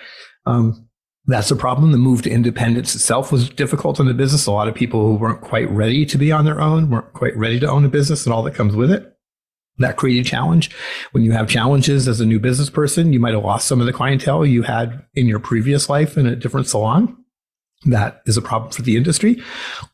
Um, 0.46 0.88
that's 1.26 1.50
a 1.50 1.56
problem. 1.56 1.92
The 1.92 1.98
move 1.98 2.22
to 2.22 2.30
independence 2.30 2.94
itself 2.94 3.30
was 3.30 3.48
difficult 3.48 4.00
in 4.00 4.06
the 4.06 4.14
business. 4.14 4.46
A 4.46 4.52
lot 4.52 4.68
of 4.68 4.74
people 4.74 5.06
who 5.06 5.14
weren't 5.14 5.42
quite 5.42 5.70
ready 5.70 6.06
to 6.06 6.18
be 6.18 6.32
on 6.32 6.44
their 6.44 6.60
own, 6.60 6.90
weren't 6.90 7.12
quite 7.12 7.36
ready 7.36 7.60
to 7.60 7.70
own 7.70 7.84
a 7.84 7.88
business 7.88 8.24
and 8.24 8.32
all 8.32 8.42
that 8.44 8.54
comes 8.54 8.74
with 8.74 8.90
it. 8.90 9.16
That 9.78 9.96
created 9.96 10.26
challenge. 10.26 10.70
When 11.12 11.24
you 11.24 11.32
have 11.32 11.48
challenges 11.48 12.06
as 12.08 12.20
a 12.20 12.26
new 12.26 12.38
business 12.38 12.68
person, 12.68 13.12
you 13.12 13.20
might 13.20 13.34
have 13.34 13.44
lost 13.44 13.66
some 13.66 13.80
of 13.80 13.86
the 13.86 13.92
clientele 13.92 14.44
you 14.44 14.62
had 14.62 15.04
in 15.14 15.26
your 15.26 15.40
previous 15.40 15.88
life 15.88 16.18
in 16.18 16.26
a 16.26 16.36
different 16.36 16.66
salon. 16.66 17.16
That 17.86 18.20
is 18.26 18.36
a 18.36 18.42
problem 18.42 18.72
for 18.72 18.82
the 18.82 18.96
industry. 18.96 19.42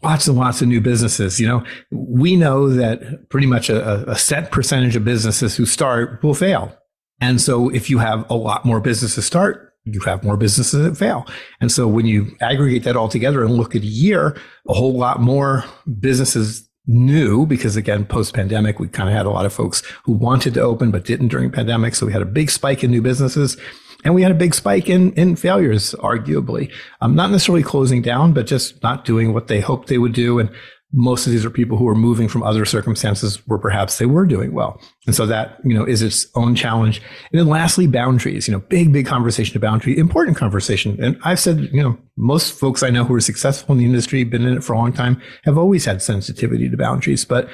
Lots 0.03 0.27
and 0.27 0.37
lots 0.37 0.61
of 0.61 0.67
new 0.67 0.81
businesses. 0.81 1.39
You 1.39 1.47
know, 1.47 1.65
we 1.93 2.35
know 2.35 2.69
that 2.69 3.29
pretty 3.29 3.47
much 3.47 3.71
a, 3.71 4.11
a 4.11 4.17
set 4.17 4.51
percentage 4.51 4.97
of 4.97 5.05
businesses 5.05 5.57
who 5.57 5.67
start 5.67 6.21
will 6.23 6.35
fail. 6.35 6.77
And 7.21 7.41
so 7.41 7.69
if 7.69 7.89
you 7.89 7.99
have 7.99 8.29
a 8.29 8.35
lot 8.35 8.65
more 8.65 8.81
businesses 8.81 9.25
start, 9.25 9.73
you 9.87 10.01
have 10.01 10.25
more 10.25 10.37
businesses 10.37 10.83
that 10.83 10.99
fail. 10.99 11.27
And 11.61 11.71
so 11.71 11.87
when 11.87 12.07
you 12.07 12.37
aggregate 12.41 12.85
that 12.85 12.97
all 12.97 13.09
together 13.09 13.45
and 13.45 13.55
look 13.55 13.75
at 13.75 13.83
a 13.83 13.87
year, 13.87 14.37
a 14.69 14.75
whole 14.75 14.97
lot 14.97 15.21
more 15.21 15.65
businesses 16.01 16.69
new 16.87 17.47
because 17.47 17.77
again, 17.77 18.05
post 18.05 18.35
pandemic, 18.35 18.79
we 18.79 18.89
kind 18.89 19.09
of 19.09 19.15
had 19.15 19.27
a 19.27 19.31
lot 19.31 19.47
of 19.47 19.53
folks 19.53 19.83
who 20.05 20.13
wanted 20.13 20.55
to 20.55 20.61
open 20.61 20.91
but 20.91 21.05
didn't 21.05 21.29
during 21.29 21.51
pandemic. 21.51 21.95
So 21.95 22.07
we 22.07 22.13
had 22.13 22.23
a 22.23 22.27
big 22.27 22.51
spike 22.51 22.85
in 22.85 22.91
new 22.91 23.03
businesses 23.03 23.57
and 24.05 24.15
we 24.15 24.23
had 24.23 24.31
a 24.31 24.37
big 24.37 24.55
spike 24.55 24.89
in, 24.89 25.13
in 25.15 25.37
failures, 25.37 25.95
arguably. 25.99 26.73
Um, 27.01 27.15
not 27.15 27.31
necessarily 27.31 27.63
closing 27.63 28.03
down, 28.03 28.33
but 28.33 28.47
just 28.47 28.83
not 28.83 29.05
doing 29.05 29.33
what 29.33 29.49
they 29.49 29.61
hoped 29.61 29.89
they 29.89 29.99
would 29.99 30.13
do. 30.13 30.39
And 30.39 30.51
most 30.93 31.27
of 31.27 31.33
these 31.33 31.45
are 31.45 31.51
people 31.51 31.77
who 31.77 31.89
are 31.89 31.95
moving 31.95 32.29
from 32.29 32.43
other 32.43 32.65
circumstances 32.65 33.37
where 33.47 33.59
perhaps 33.59 33.99
they 33.99 34.07
were 34.07 34.25
doing 34.25 34.53
well. 34.53 34.81
And 35.07 35.15
so 35.15 35.27
that, 35.27 35.59
you 35.65 35.75
know, 35.75 35.85
is 35.85 36.01
its 36.01 36.27
own 36.35 36.55
challenge. 36.55 37.03
And 37.33 37.41
then 37.41 37.49
lastly, 37.49 37.87
boundaries, 37.87 38.47
you 38.47 38.53
know, 38.53 38.61
big, 38.61 38.93
big 38.93 39.07
conversation 39.07 39.57
of 39.57 39.63
boundary, 39.63 39.99
important 39.99 40.37
conversation. 40.37 40.97
And 41.03 41.19
I've 41.25 41.41
said, 41.41 41.61
you 41.73 41.83
know, 41.83 41.99
most 42.17 42.59
folks 42.59 42.83
I 42.83 42.91
know 42.91 43.05
who 43.05 43.15
are 43.15 43.21
successful 43.21 43.73
in 43.73 43.79
the 43.79 43.85
industry, 43.85 44.23
been 44.25 44.47
in 44.47 44.57
it 44.57 44.65
for 44.65 44.75
a 44.75 44.79
long 44.79 44.93
time, 44.93 45.21
have 45.45 45.59
always 45.59 45.85
had 45.85 46.03
sensitivity 46.03 46.71
to 46.71 46.77
boundaries, 46.77 47.25
but 47.25 47.49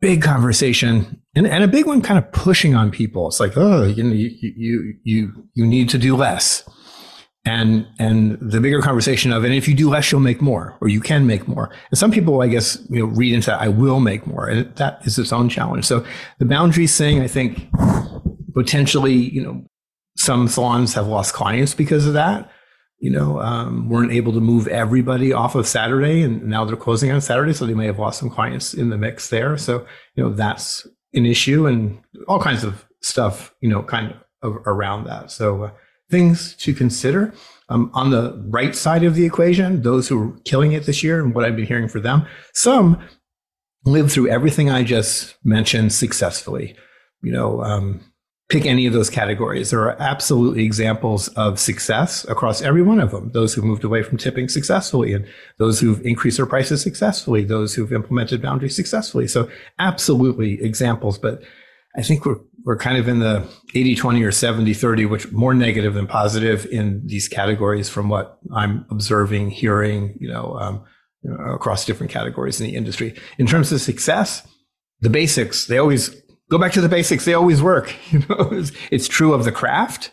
big 0.00 0.22
conversation 0.22 1.20
and, 1.34 1.46
and 1.46 1.64
a 1.64 1.68
big 1.68 1.86
one 1.86 2.00
kind 2.00 2.18
of 2.18 2.30
pushing 2.32 2.74
on 2.74 2.90
people. 2.90 3.26
It's 3.26 3.40
like, 3.40 3.56
oh, 3.56 3.84
you 3.84 4.02
know, 4.02 4.14
you, 4.14 4.30
you, 4.40 4.94
you, 5.02 5.48
you 5.54 5.66
need 5.66 5.88
to 5.90 5.98
do 5.98 6.16
less. 6.16 6.68
And 7.46 7.86
and 8.00 8.36
the 8.40 8.60
bigger 8.60 8.82
conversation 8.82 9.32
of 9.32 9.44
and 9.44 9.54
if 9.54 9.68
you 9.68 9.74
do 9.74 9.88
less 9.88 10.10
you'll 10.10 10.20
make 10.20 10.42
more 10.42 10.76
or 10.80 10.88
you 10.88 11.00
can 11.00 11.26
make 11.26 11.48
more. 11.48 11.70
And 11.90 11.98
some 11.98 12.10
people 12.10 12.42
i 12.42 12.48
guess 12.48 12.78
you 12.90 12.98
know 12.98 13.06
read 13.06 13.32
into 13.32 13.50
that, 13.50 13.60
i 13.60 13.68
will 13.68 14.00
make 14.00 14.26
more. 14.26 14.48
And 14.48 14.74
that 14.76 15.00
is 15.06 15.18
its 15.18 15.32
own 15.32 15.48
challenge. 15.48 15.86
So 15.86 16.04
the 16.38 16.44
boundaries 16.44 16.98
thing 16.98 17.22
i 17.22 17.28
think 17.28 17.70
potentially 18.52 19.14
you 19.14 19.42
know 19.42 19.64
some 20.18 20.48
salons 20.48 20.94
have 20.94 21.06
lost 21.06 21.34
clients 21.34 21.72
because 21.72 22.06
of 22.06 22.14
that. 22.14 22.50
You 22.98 23.10
know 23.10 23.40
um, 23.40 23.88
weren't 23.88 24.12
able 24.12 24.32
to 24.32 24.40
move 24.40 24.66
everybody 24.66 25.32
off 25.32 25.54
of 25.54 25.68
saturday 25.68 26.22
and 26.22 26.42
now 26.44 26.64
they're 26.64 26.76
closing 26.76 27.12
on 27.12 27.20
saturday 27.20 27.52
so 27.52 27.66
they 27.66 27.74
may 27.74 27.86
have 27.86 27.98
lost 27.98 28.18
some 28.18 28.30
clients 28.30 28.74
in 28.74 28.90
the 28.90 28.98
mix 28.98 29.30
there. 29.30 29.56
So 29.56 29.86
you 30.16 30.24
know 30.24 30.30
that's 30.30 30.86
an 31.14 31.26
issue 31.26 31.66
and 31.66 32.00
all 32.26 32.40
kinds 32.40 32.64
of 32.64 32.86
stuff 33.02 33.54
you 33.60 33.68
know 33.68 33.84
kind 33.84 34.16
of 34.42 34.56
around 34.66 35.04
that. 35.04 35.30
So 35.30 35.64
uh, 35.64 35.70
things 36.10 36.54
to 36.56 36.74
consider. 36.74 37.34
Um, 37.68 37.90
on 37.94 38.10
the 38.10 38.40
right 38.48 38.76
side 38.76 39.02
of 39.02 39.14
the 39.16 39.24
equation, 39.24 39.82
those 39.82 40.08
who 40.08 40.22
are 40.22 40.32
killing 40.44 40.72
it 40.72 40.86
this 40.86 41.02
year 41.02 41.22
and 41.22 41.34
what 41.34 41.44
I've 41.44 41.56
been 41.56 41.66
hearing 41.66 41.88
for 41.88 41.98
them, 41.98 42.26
some 42.54 43.02
live 43.84 44.12
through 44.12 44.28
everything 44.28 44.70
I 44.70 44.84
just 44.84 45.36
mentioned 45.44 45.92
successfully. 45.92 46.76
You 47.22 47.32
know, 47.32 47.62
um, 47.62 48.00
pick 48.48 48.66
any 48.66 48.86
of 48.86 48.92
those 48.92 49.10
categories. 49.10 49.70
There 49.70 49.80
are 49.80 50.00
absolutely 50.00 50.64
examples 50.64 51.28
of 51.28 51.58
success 51.58 52.24
across 52.28 52.62
every 52.62 52.82
one 52.82 53.00
of 53.00 53.10
them. 53.10 53.30
Those 53.32 53.54
who've 53.54 53.64
moved 53.64 53.82
away 53.82 54.02
from 54.02 54.18
tipping 54.18 54.48
successfully, 54.48 55.12
and 55.12 55.26
those 55.58 55.80
who've 55.80 56.04
increased 56.06 56.36
their 56.36 56.46
prices 56.46 56.82
successfully, 56.82 57.42
those 57.44 57.74
who've 57.74 57.92
implemented 57.92 58.42
boundaries 58.42 58.76
successfully. 58.76 59.26
So, 59.26 59.50
absolutely 59.78 60.62
examples. 60.62 61.18
But 61.18 61.42
I 61.96 62.02
think 62.02 62.24
we're 62.24 62.38
we're 62.66 62.76
kind 62.76 62.98
of 62.98 63.08
in 63.08 63.20
the 63.20 63.48
80 63.74 63.94
20 63.94 64.22
or 64.22 64.32
70 64.32 64.74
30 64.74 65.06
which 65.06 65.32
more 65.32 65.54
negative 65.54 65.94
than 65.94 66.06
positive 66.06 66.66
in 66.66 67.00
these 67.06 67.28
categories 67.28 67.88
from 67.88 68.10
what 68.10 68.38
i'm 68.54 68.84
observing 68.90 69.50
hearing 69.50 70.18
you 70.20 70.28
know, 70.28 70.58
um, 70.60 70.84
you 71.22 71.30
know, 71.30 71.36
across 71.54 71.86
different 71.86 72.12
categories 72.12 72.60
in 72.60 72.66
the 72.66 72.76
industry. 72.76 73.14
In 73.38 73.46
terms 73.46 73.72
of 73.72 73.80
success 73.80 74.46
the 75.00 75.10
basics 75.10 75.66
they 75.66 75.78
always 75.78 76.10
go 76.50 76.58
back 76.58 76.72
to 76.72 76.80
the 76.82 76.88
basics 76.88 77.24
they 77.24 77.34
always 77.34 77.62
work 77.62 77.94
you 78.10 78.18
know? 78.28 78.50
It's, 78.52 78.72
it's 78.90 79.08
true 79.08 79.32
of 79.32 79.44
the 79.44 79.52
craft 79.52 80.12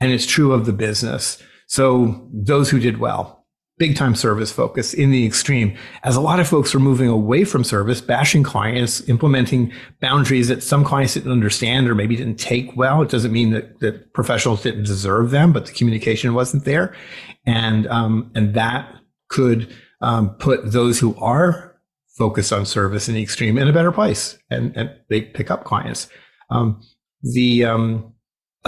and 0.00 0.12
it's 0.12 0.26
true 0.26 0.52
of 0.52 0.66
the 0.66 0.72
business. 0.72 1.42
So 1.66 2.28
those 2.32 2.70
who 2.70 2.78
did 2.78 2.98
well 2.98 3.37
big 3.78 3.96
time 3.96 4.14
service 4.14 4.52
focus 4.52 4.92
in 4.92 5.10
the 5.10 5.24
extreme. 5.24 5.76
As 6.02 6.16
a 6.16 6.20
lot 6.20 6.40
of 6.40 6.48
folks 6.48 6.74
were 6.74 6.80
moving 6.80 7.08
away 7.08 7.44
from 7.44 7.64
service 7.64 8.00
bashing 8.00 8.42
clients 8.42 9.08
implementing 9.08 9.72
boundaries 10.00 10.48
that 10.48 10.62
some 10.62 10.84
clients 10.84 11.14
didn't 11.14 11.32
understand 11.32 11.88
or 11.88 11.94
maybe 11.94 12.16
didn't 12.16 12.38
take 12.38 12.76
well 12.76 13.02
it 13.02 13.08
doesn't 13.08 13.32
mean 13.32 13.50
that, 13.50 13.80
that 13.80 14.12
professionals 14.12 14.62
didn't 14.62 14.84
deserve 14.84 15.30
them 15.30 15.52
but 15.52 15.66
the 15.66 15.72
communication 15.72 16.34
wasn't 16.34 16.64
there. 16.64 16.94
And 17.46 17.86
um, 17.86 18.30
and 18.34 18.54
that 18.54 18.92
could 19.28 19.74
um, 20.00 20.30
put 20.36 20.72
those 20.72 20.98
who 20.98 21.16
are 21.16 21.76
focused 22.16 22.52
on 22.52 22.66
service 22.66 23.08
in 23.08 23.14
the 23.14 23.22
extreme 23.22 23.56
in 23.56 23.68
a 23.68 23.72
better 23.72 23.92
place 23.92 24.38
and, 24.50 24.76
and 24.76 24.90
they 25.08 25.22
pick 25.22 25.50
up 25.50 25.64
clients. 25.64 26.08
Um, 26.50 26.82
the 27.22 27.64
um, 27.64 28.12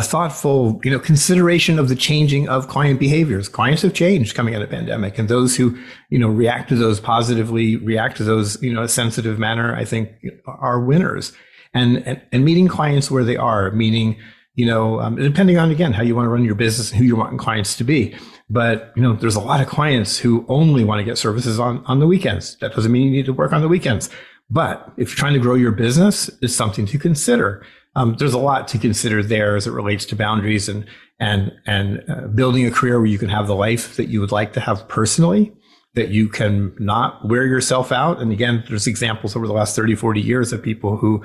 a 0.00 0.02
thoughtful, 0.02 0.80
you 0.82 0.90
know, 0.90 0.98
consideration 0.98 1.78
of 1.78 1.90
the 1.90 1.94
changing 1.94 2.48
of 2.48 2.68
client 2.68 2.98
behaviors. 2.98 3.50
Clients 3.50 3.82
have 3.82 3.92
changed 3.92 4.34
coming 4.34 4.54
out 4.54 4.62
of 4.62 4.70
pandemic, 4.70 5.18
and 5.18 5.28
those 5.28 5.56
who, 5.56 5.78
you 6.08 6.18
know, 6.18 6.28
react 6.28 6.70
to 6.70 6.74
those 6.74 6.98
positively, 6.98 7.76
react 7.76 8.16
to 8.16 8.24
those, 8.24 8.60
you 8.62 8.72
know, 8.72 8.82
a 8.82 8.88
sensitive 8.88 9.38
manner, 9.38 9.76
I 9.76 9.84
think, 9.84 10.08
are 10.46 10.80
winners. 10.80 11.32
And 11.74 11.98
and, 12.06 12.22
and 12.32 12.44
meeting 12.46 12.66
clients 12.66 13.10
where 13.10 13.24
they 13.24 13.36
are, 13.36 13.70
meaning, 13.72 14.16
you 14.54 14.64
know, 14.64 15.00
um, 15.00 15.16
depending 15.16 15.58
on 15.58 15.70
again 15.70 15.92
how 15.92 16.02
you 16.02 16.16
want 16.16 16.24
to 16.24 16.30
run 16.30 16.44
your 16.44 16.54
business 16.54 16.90
and 16.90 16.98
who 16.98 17.04
you 17.04 17.14
want 17.14 17.38
clients 17.38 17.76
to 17.76 17.84
be. 17.84 18.16
But 18.48 18.92
you 18.96 19.02
know, 19.02 19.12
there's 19.12 19.36
a 19.36 19.40
lot 19.40 19.60
of 19.60 19.68
clients 19.68 20.18
who 20.18 20.46
only 20.48 20.82
want 20.82 21.00
to 21.00 21.04
get 21.04 21.18
services 21.18 21.60
on 21.60 21.84
on 21.84 22.00
the 22.00 22.06
weekends. 22.06 22.56
That 22.60 22.74
doesn't 22.74 22.90
mean 22.90 23.02
you 23.02 23.12
need 23.12 23.26
to 23.26 23.34
work 23.34 23.52
on 23.52 23.60
the 23.60 23.68
weekends. 23.68 24.08
But 24.48 24.92
if 24.96 25.10
you're 25.10 25.16
trying 25.16 25.34
to 25.34 25.40
grow 25.40 25.54
your 25.54 25.72
business, 25.72 26.30
it's 26.40 26.54
something 26.54 26.86
to 26.86 26.98
consider 26.98 27.64
um, 28.00 28.16
there's 28.18 28.34
a 28.34 28.38
lot 28.38 28.66
to 28.68 28.78
consider 28.78 29.22
there 29.22 29.56
as 29.56 29.66
it 29.66 29.72
relates 29.72 30.06
to 30.06 30.16
boundaries 30.16 30.68
and 30.68 30.86
and 31.18 31.52
and 31.66 32.02
uh, 32.08 32.28
building 32.28 32.66
a 32.66 32.70
career 32.70 32.98
where 32.98 33.06
you 33.06 33.18
can 33.18 33.28
have 33.28 33.46
the 33.46 33.54
life 33.54 33.96
that 33.96 34.06
you 34.06 34.20
would 34.20 34.32
like 34.32 34.54
to 34.54 34.60
have 34.60 34.88
personally 34.88 35.52
that 35.94 36.08
you 36.08 36.28
can 36.28 36.72
not 36.78 37.28
wear 37.28 37.44
yourself 37.44 37.92
out. 37.92 38.20
And 38.20 38.32
again 38.32 38.64
there's 38.68 38.86
examples 38.86 39.36
over 39.36 39.46
the 39.46 39.52
last 39.52 39.76
30 39.76 39.94
40 39.94 40.20
years 40.20 40.52
of 40.52 40.62
people 40.62 40.96
who 40.96 41.22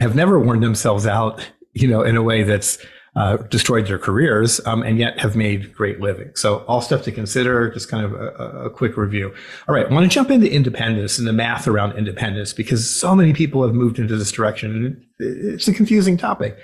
have 0.00 0.16
never 0.16 0.40
worn 0.40 0.60
themselves 0.60 1.06
out 1.06 1.48
you 1.74 1.86
know 1.86 2.02
in 2.02 2.16
a 2.16 2.22
way 2.22 2.42
that's 2.42 2.84
uh, 3.16 3.36
destroyed 3.36 3.86
their 3.86 3.98
careers 3.98 4.64
um, 4.66 4.82
and 4.82 4.98
yet 4.98 5.18
have 5.18 5.34
made 5.34 5.74
great 5.74 6.00
living. 6.00 6.30
So 6.36 6.58
all 6.68 6.80
stuff 6.80 7.02
to 7.02 7.12
consider, 7.12 7.70
just 7.70 7.88
kind 7.88 8.04
of 8.04 8.12
a, 8.12 8.66
a 8.66 8.70
quick 8.70 8.96
review. 8.96 9.34
All 9.68 9.74
right, 9.74 9.86
I 9.86 9.92
want 9.92 10.04
to 10.04 10.14
jump 10.14 10.30
into 10.30 10.50
independence 10.50 11.18
and 11.18 11.26
the 11.26 11.32
math 11.32 11.66
around 11.66 11.98
independence 11.98 12.52
because 12.52 12.88
so 12.88 13.14
many 13.14 13.32
people 13.32 13.64
have 13.64 13.74
moved 13.74 13.98
into 13.98 14.16
this 14.16 14.30
direction 14.30 14.74
and 14.74 15.04
it's 15.18 15.68
a 15.68 15.74
confusing 15.74 16.16
topic. 16.16 16.56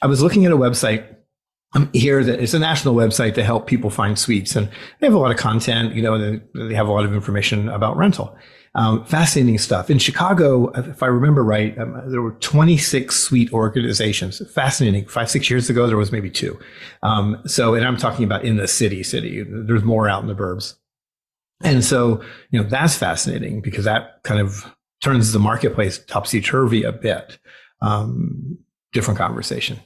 I 0.00 0.06
was 0.06 0.22
looking 0.22 0.46
at 0.46 0.52
a 0.52 0.56
website 0.56 1.04
um, 1.74 1.90
here 1.92 2.22
that 2.22 2.40
it's 2.40 2.54
a 2.54 2.58
national 2.58 2.94
website 2.94 3.34
to 3.34 3.44
help 3.44 3.66
people 3.66 3.90
find 3.90 4.18
suites 4.18 4.56
and 4.56 4.68
they 5.00 5.06
have 5.06 5.14
a 5.14 5.18
lot 5.18 5.32
of 5.32 5.36
content, 5.36 5.94
you 5.94 6.02
know, 6.02 6.18
they, 6.18 6.40
they 6.54 6.74
have 6.74 6.88
a 6.88 6.92
lot 6.92 7.04
of 7.04 7.14
information 7.14 7.68
about 7.68 7.96
rental. 7.96 8.36
Um, 8.76 9.04
fascinating 9.04 9.58
stuff. 9.58 9.88
In 9.88 9.98
Chicago, 9.98 10.68
if 10.70 11.00
I 11.02 11.06
remember 11.06 11.44
right, 11.44 11.78
um, 11.78 12.02
there 12.06 12.20
were 12.20 12.32
26 12.32 13.14
suite 13.14 13.52
organizations. 13.52 14.42
Fascinating. 14.52 15.06
Five, 15.06 15.30
six 15.30 15.48
years 15.48 15.70
ago, 15.70 15.86
there 15.86 15.96
was 15.96 16.10
maybe 16.10 16.28
two. 16.28 16.58
Um, 17.04 17.40
so, 17.46 17.74
and 17.74 17.86
I'm 17.86 17.96
talking 17.96 18.24
about 18.24 18.44
in 18.44 18.56
the 18.56 18.66
city, 18.66 19.04
city. 19.04 19.44
There's 19.46 19.84
more 19.84 20.08
out 20.08 20.22
in 20.22 20.28
the 20.28 20.34
burbs. 20.34 20.74
And 21.62 21.84
so, 21.84 22.20
you 22.50 22.60
know, 22.60 22.68
that's 22.68 22.96
fascinating 22.96 23.60
because 23.60 23.84
that 23.84 24.22
kind 24.24 24.40
of 24.40 24.64
turns 25.02 25.32
the 25.32 25.38
marketplace 25.38 26.04
topsy 26.06 26.40
turvy 26.40 26.82
a 26.82 26.92
bit. 26.92 27.38
Um, 27.80 28.58
different 28.92 29.18
conversation. 29.18 29.78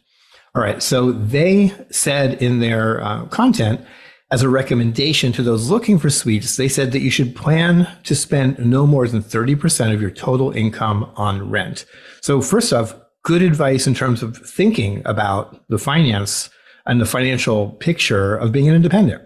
All 0.54 0.62
right. 0.62 0.82
So 0.82 1.12
they 1.12 1.74
said 1.90 2.42
in 2.42 2.60
their 2.60 3.02
uh, 3.02 3.26
content 3.26 3.84
as 4.30 4.42
a 4.42 4.48
recommendation 4.48 5.32
to 5.32 5.42
those 5.42 5.70
looking 5.70 5.98
for 5.98 6.10
suites, 6.10 6.56
they 6.56 6.68
said 6.68 6.92
that 6.92 7.00
you 7.00 7.10
should 7.10 7.34
plan 7.34 7.88
to 8.04 8.14
spend 8.14 8.58
no 8.58 8.86
more 8.86 9.08
than 9.08 9.22
30% 9.22 9.94
of 9.94 10.02
your 10.02 10.10
total 10.10 10.50
income 10.50 11.10
on 11.16 11.48
rent. 11.48 11.86
So, 12.20 12.42
first 12.42 12.72
off, 12.72 12.94
good 13.24 13.42
advice 13.42 13.86
in 13.86 13.94
terms 13.94 14.22
of 14.22 14.36
thinking 14.36 15.02
about 15.06 15.66
the 15.68 15.78
finance 15.78 16.50
and 16.86 17.00
the 17.00 17.06
financial 17.06 17.70
picture 17.72 18.36
of 18.36 18.52
being 18.52 18.68
an 18.68 18.74
independent. 18.74 19.22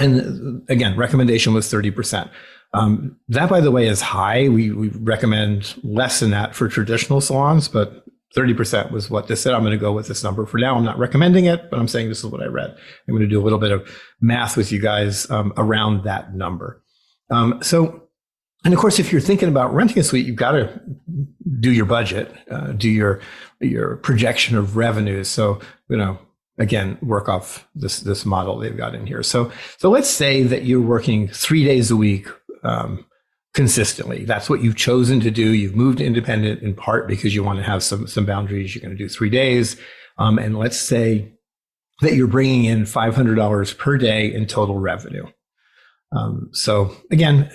And 0.00 0.62
again, 0.70 0.96
recommendation 0.96 1.52
was 1.52 1.70
30%. 1.70 2.30
Um, 2.74 3.18
that, 3.28 3.50
by 3.50 3.60
the 3.60 3.70
way, 3.70 3.86
is 3.86 4.00
high. 4.00 4.48
We, 4.48 4.70
we 4.70 4.88
recommend 4.88 5.74
less 5.82 6.20
than 6.20 6.30
that 6.30 6.54
for 6.54 6.68
traditional 6.68 7.20
salons, 7.20 7.68
but 7.68 8.01
30% 8.36 8.90
was 8.90 9.10
what 9.10 9.28
this 9.28 9.42
said. 9.42 9.54
I'm 9.54 9.60
going 9.60 9.72
to 9.72 9.78
go 9.78 9.92
with 9.92 10.08
this 10.08 10.24
number 10.24 10.46
for 10.46 10.58
now. 10.58 10.76
I'm 10.76 10.84
not 10.84 10.98
recommending 10.98 11.44
it, 11.44 11.70
but 11.70 11.78
I'm 11.78 11.88
saying 11.88 12.08
this 12.08 12.18
is 12.18 12.26
what 12.26 12.42
I 12.42 12.46
read. 12.46 12.70
I'm 12.70 13.14
going 13.14 13.22
to 13.22 13.28
do 13.28 13.40
a 13.40 13.44
little 13.44 13.58
bit 13.58 13.72
of 13.72 13.88
math 14.20 14.56
with 14.56 14.72
you 14.72 14.80
guys 14.80 15.30
um, 15.30 15.52
around 15.56 16.04
that 16.04 16.34
number. 16.34 16.82
Um, 17.30 17.58
so, 17.62 18.08
and 18.64 18.72
of 18.72 18.80
course, 18.80 18.98
if 18.98 19.12
you're 19.12 19.20
thinking 19.20 19.48
about 19.48 19.74
renting 19.74 19.98
a 19.98 20.04
suite, 20.04 20.26
you've 20.26 20.36
got 20.36 20.52
to 20.52 20.80
do 21.60 21.72
your 21.72 21.84
budget, 21.84 22.32
uh, 22.50 22.72
do 22.72 22.88
your 22.88 23.20
your 23.60 23.96
projection 23.96 24.56
of 24.56 24.76
revenues. 24.76 25.28
So, 25.28 25.60
you 25.88 25.96
know, 25.96 26.18
again, 26.58 26.98
work 27.02 27.28
off 27.28 27.68
this 27.74 28.00
this 28.00 28.24
model 28.24 28.58
they've 28.58 28.76
got 28.76 28.94
in 28.94 29.06
here. 29.06 29.22
So, 29.22 29.50
so 29.78 29.90
let's 29.90 30.08
say 30.08 30.42
that 30.44 30.64
you're 30.64 30.80
working 30.80 31.28
three 31.28 31.64
days 31.64 31.90
a 31.90 31.96
week. 31.96 32.28
Um, 32.62 33.04
consistently. 33.54 34.24
That's 34.24 34.48
what 34.48 34.62
you've 34.62 34.76
chosen 34.76 35.20
to 35.20 35.30
do. 35.30 35.52
You've 35.52 35.76
moved 35.76 36.00
independent 36.00 36.62
in 36.62 36.74
part 36.74 37.06
because 37.06 37.34
you 37.34 37.44
want 37.44 37.58
to 37.58 37.64
have 37.64 37.82
some 37.82 38.06
some 38.06 38.24
boundaries. 38.24 38.74
You're 38.74 38.82
going 38.82 38.96
to 38.96 39.02
do 39.02 39.08
three 39.08 39.30
days, 39.30 39.76
um, 40.18 40.38
and 40.38 40.58
let's 40.58 40.78
say 40.78 41.32
that 42.00 42.14
you're 42.14 42.26
bringing 42.26 42.64
in 42.64 42.86
five 42.86 43.14
hundred 43.14 43.36
dollars 43.36 43.74
per 43.74 43.98
day 43.98 44.32
in 44.32 44.46
total 44.46 44.78
revenue. 44.78 45.26
Um, 46.12 46.50
so 46.52 46.94
again, 47.10 47.50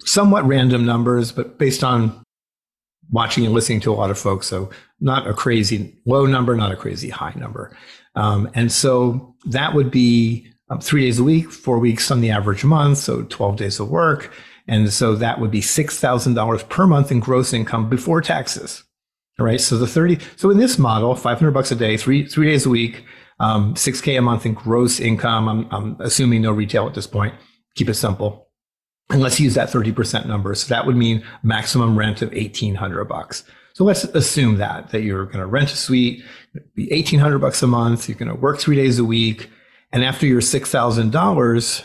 somewhat 0.00 0.44
random 0.44 0.84
numbers, 0.84 1.32
but 1.32 1.58
based 1.58 1.84
on 1.84 2.22
watching 3.10 3.44
and 3.44 3.54
listening 3.54 3.80
to 3.80 3.92
a 3.92 3.94
lot 3.94 4.10
of 4.10 4.18
folks, 4.18 4.46
so 4.46 4.70
not 5.00 5.26
a 5.26 5.34
crazy 5.34 5.98
low 6.06 6.26
number, 6.26 6.56
not 6.56 6.72
a 6.72 6.76
crazy 6.76 7.10
high 7.10 7.34
number. 7.36 7.76
Um, 8.14 8.50
and 8.54 8.70
so 8.70 9.34
that 9.46 9.74
would 9.74 9.90
be 9.90 10.48
um, 10.70 10.80
three 10.80 11.02
days 11.02 11.18
a 11.18 11.24
week, 11.24 11.50
four 11.50 11.78
weeks 11.78 12.10
on 12.10 12.20
the 12.20 12.30
average 12.30 12.64
month, 12.64 12.98
so 12.98 13.22
12 13.22 13.56
days 13.56 13.80
of 13.80 13.88
work. 13.88 14.32
And 14.66 14.92
so 14.92 15.14
that 15.16 15.40
would 15.40 15.50
be 15.50 15.60
$6,000 15.60 16.68
per 16.68 16.86
month 16.86 17.12
in 17.12 17.20
gross 17.20 17.52
income 17.52 17.88
before 17.88 18.22
taxes. 18.22 18.84
All 19.38 19.46
right. 19.46 19.60
So 19.60 19.76
the 19.76 19.86
30, 19.86 20.18
so 20.36 20.50
in 20.50 20.58
this 20.58 20.78
model, 20.78 21.14
500 21.14 21.50
bucks 21.50 21.72
a 21.72 21.76
day, 21.76 21.96
three, 21.96 22.26
three 22.26 22.46
days 22.46 22.66
a 22.66 22.70
week, 22.70 23.04
um, 23.40 23.74
6K 23.74 24.18
a 24.18 24.22
month 24.22 24.46
in 24.46 24.54
gross 24.54 25.00
income. 25.00 25.48
I'm, 25.48 25.68
I'm 25.70 25.96
assuming 26.00 26.42
no 26.42 26.52
retail 26.52 26.86
at 26.86 26.94
this 26.94 27.06
point. 27.06 27.34
Keep 27.74 27.88
it 27.88 27.94
simple. 27.94 28.48
And 29.10 29.20
let's 29.20 29.40
use 29.40 29.54
that 29.54 29.68
30% 29.68 30.26
number. 30.26 30.54
So 30.54 30.68
that 30.68 30.86
would 30.86 30.96
mean 30.96 31.24
maximum 31.42 31.98
rent 31.98 32.22
of 32.22 32.30
1800 32.30 33.04
bucks. 33.04 33.44
So 33.74 33.84
let's 33.84 34.04
assume 34.04 34.58
that, 34.58 34.90
that 34.90 35.02
you're 35.02 35.26
going 35.26 35.40
to 35.40 35.46
rent 35.46 35.72
a 35.72 35.76
suite, 35.76 36.24
be 36.76 36.88
1800 36.90 37.40
bucks 37.40 37.62
a 37.62 37.66
month. 37.66 38.08
You're 38.08 38.16
going 38.16 38.28
to 38.28 38.34
work 38.34 38.60
three 38.60 38.76
days 38.76 38.98
a 38.98 39.04
week 39.04 39.50
And 39.92 40.04
after 40.04 40.26
your 40.26 40.40
$6,000, 40.40 41.84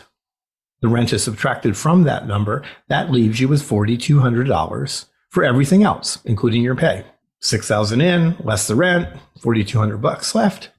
the 0.80 0.88
rent 0.88 1.12
is 1.12 1.24
subtracted 1.24 1.76
from 1.76 2.04
that 2.04 2.26
number. 2.26 2.64
That 2.88 3.10
leaves 3.10 3.40
you 3.40 3.48
with 3.48 3.62
$4,200 3.62 5.06
for 5.30 5.44
everything 5.44 5.82
else, 5.82 6.18
including 6.24 6.62
your 6.62 6.76
pay. 6.76 7.04
6,000 7.40 8.00
in, 8.00 8.36
less 8.40 8.66
the 8.66 8.74
rent, 8.74 9.08
4,200 9.40 9.98
bucks 9.98 10.34
left. 10.34 10.70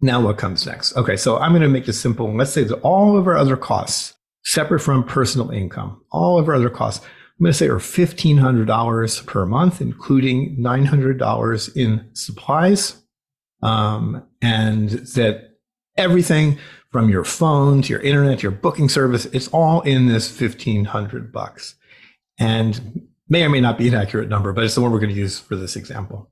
Now 0.00 0.20
what 0.20 0.38
comes 0.38 0.66
next? 0.66 0.96
Okay, 0.96 1.16
so 1.16 1.38
I'm 1.38 1.52
going 1.52 1.62
to 1.62 1.68
make 1.68 1.86
this 1.86 2.00
simple. 2.00 2.34
Let's 2.34 2.52
say 2.52 2.64
that 2.64 2.80
all 2.80 3.16
of 3.16 3.26
our 3.26 3.36
other 3.36 3.56
costs, 3.56 4.14
separate 4.44 4.80
from 4.80 5.04
personal 5.04 5.50
income, 5.50 6.02
all 6.10 6.38
of 6.38 6.48
our 6.48 6.54
other 6.54 6.70
costs, 6.70 7.04
I'm 7.38 7.44
going 7.44 7.52
to 7.52 7.58
say 7.58 7.66
are 7.66 7.78
$1,500 7.78 9.26
per 9.26 9.46
month, 9.46 9.80
including 9.80 10.56
$900 10.60 11.76
in 11.76 12.08
supplies. 12.12 13.02
Um, 13.62 14.24
and 14.42 14.90
that 14.90 15.54
everything 15.96 16.58
from 16.94 17.08
your 17.08 17.24
phone 17.24 17.82
to 17.82 17.92
your 17.92 18.00
internet 18.02 18.38
to 18.38 18.42
your 18.44 18.52
booking 18.52 18.88
service, 18.88 19.26
it's 19.32 19.48
all 19.48 19.80
in 19.80 20.06
this 20.06 20.30
1500 20.40 21.32
bucks. 21.32 21.74
And 22.38 23.08
may 23.28 23.42
or 23.42 23.48
may 23.48 23.60
not 23.60 23.78
be 23.78 23.88
an 23.88 23.94
accurate 23.94 24.28
number, 24.28 24.52
but 24.52 24.62
it's 24.62 24.76
the 24.76 24.80
one 24.80 24.92
we're 24.92 25.00
going 25.00 25.12
to 25.12 25.20
use 25.20 25.40
for 25.40 25.56
this 25.56 25.74
example. 25.74 26.30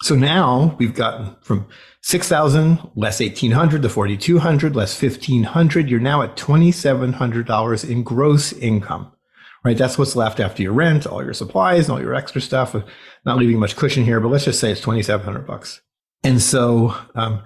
So 0.00 0.14
now 0.14 0.74
we've 0.78 0.94
gotten 0.94 1.36
from 1.42 1.66
6,000 2.00 2.92
less 2.96 3.20
1,800 3.20 3.82
to 3.82 3.90
4,200 3.90 4.74
less 4.74 5.02
1,500. 5.02 5.90
You're 5.90 6.00
now 6.00 6.22
at 6.22 6.34
$2,700 6.34 7.90
in 7.90 8.02
gross 8.02 8.54
income, 8.54 9.12
right? 9.66 9.76
That's 9.76 9.98
what's 9.98 10.16
left 10.16 10.40
after 10.40 10.62
your 10.62 10.72
rent, 10.72 11.06
all 11.06 11.22
your 11.22 11.34
supplies, 11.34 11.90
and 11.90 11.98
all 11.98 12.00
your 12.00 12.14
extra 12.14 12.40
stuff. 12.40 12.74
Not 13.26 13.36
leaving 13.36 13.58
much 13.58 13.76
cushion 13.76 14.06
here, 14.06 14.18
but 14.18 14.28
let's 14.28 14.46
just 14.46 14.60
say 14.60 14.72
it's 14.72 14.80
2,700 14.80 15.46
bucks. 15.46 15.82
And 16.22 16.40
so, 16.40 16.96
um, 17.14 17.42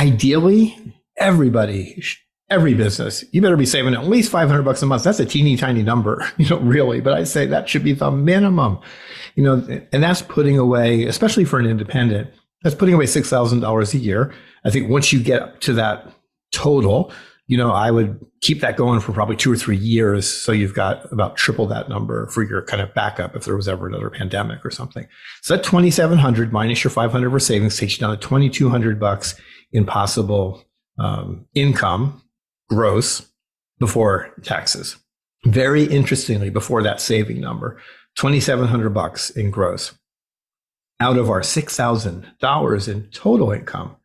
ideally, 0.00 1.01
everybody 1.16 2.02
every 2.52 2.74
business, 2.74 3.24
you 3.32 3.40
better 3.40 3.56
be 3.56 3.66
saving 3.66 3.94
at 3.94 4.06
least 4.06 4.30
500 4.30 4.62
bucks 4.62 4.82
a 4.82 4.86
month. 4.86 5.04
That's 5.04 5.18
a 5.18 5.24
teeny 5.24 5.56
tiny 5.56 5.82
number, 5.82 6.30
you 6.36 6.48
know, 6.48 6.58
really, 6.58 7.00
but 7.00 7.14
I 7.14 7.24
say 7.24 7.46
that 7.46 7.68
should 7.68 7.82
be 7.82 7.94
the 7.94 8.10
minimum, 8.10 8.78
you 9.34 9.42
know, 9.42 9.86
and 9.92 10.02
that's 10.02 10.22
putting 10.22 10.58
away, 10.58 11.04
especially 11.04 11.44
for 11.44 11.58
an 11.58 11.66
independent, 11.66 12.30
that's 12.62 12.76
putting 12.76 12.94
away 12.94 13.06
$6,000 13.06 13.94
a 13.94 13.98
year. 13.98 14.34
I 14.64 14.70
think 14.70 14.90
once 14.90 15.12
you 15.12 15.22
get 15.22 15.62
to 15.62 15.72
that 15.72 16.12
total, 16.52 17.10
you 17.48 17.56
know, 17.56 17.72
I 17.72 17.90
would 17.90 18.24
keep 18.40 18.60
that 18.60 18.76
going 18.76 19.00
for 19.00 19.12
probably 19.12 19.34
two 19.34 19.50
or 19.52 19.56
three 19.56 19.76
years. 19.76 20.30
So 20.30 20.52
you've 20.52 20.74
got 20.74 21.10
about 21.10 21.36
triple 21.36 21.66
that 21.68 21.88
number 21.88 22.28
for 22.28 22.42
your 22.42 22.62
kind 22.62 22.80
of 22.80 22.94
backup 22.94 23.34
if 23.34 23.44
there 23.44 23.56
was 23.56 23.66
ever 23.66 23.86
another 23.88 24.10
pandemic 24.10 24.64
or 24.64 24.70
something. 24.70 25.06
So 25.40 25.56
that 25.56 25.64
2,700 25.64 26.52
minus 26.52 26.84
your 26.84 26.90
500 26.90 27.30
for 27.30 27.40
savings 27.40 27.76
takes 27.76 27.94
you 27.94 28.00
down 28.00 28.16
to 28.16 28.28
2,200 28.28 29.00
bucks 29.00 29.34
in 29.72 29.84
possible 29.84 30.64
um, 30.98 31.46
income 31.54 32.22
gross 32.68 33.28
before 33.78 34.32
taxes. 34.42 34.96
Very 35.44 35.84
interestingly, 35.84 36.50
before 36.50 36.82
that 36.82 37.00
saving 37.00 37.40
number, 37.40 37.80
2,700 38.16 38.90
bucks 38.90 39.30
in 39.30 39.50
gross. 39.50 39.92
Out 41.00 41.16
of 41.16 41.28
our 41.28 41.40
$6,000 41.40 42.88
in 42.88 43.08
total 43.10 43.50
income, 43.50 43.96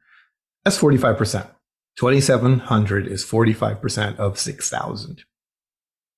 that's 0.65 0.77
45%. 0.79 1.48
2,700 1.98 3.08
is 3.08 3.24
45% 3.24 4.17
of 4.17 4.39
6,000. 4.39 5.24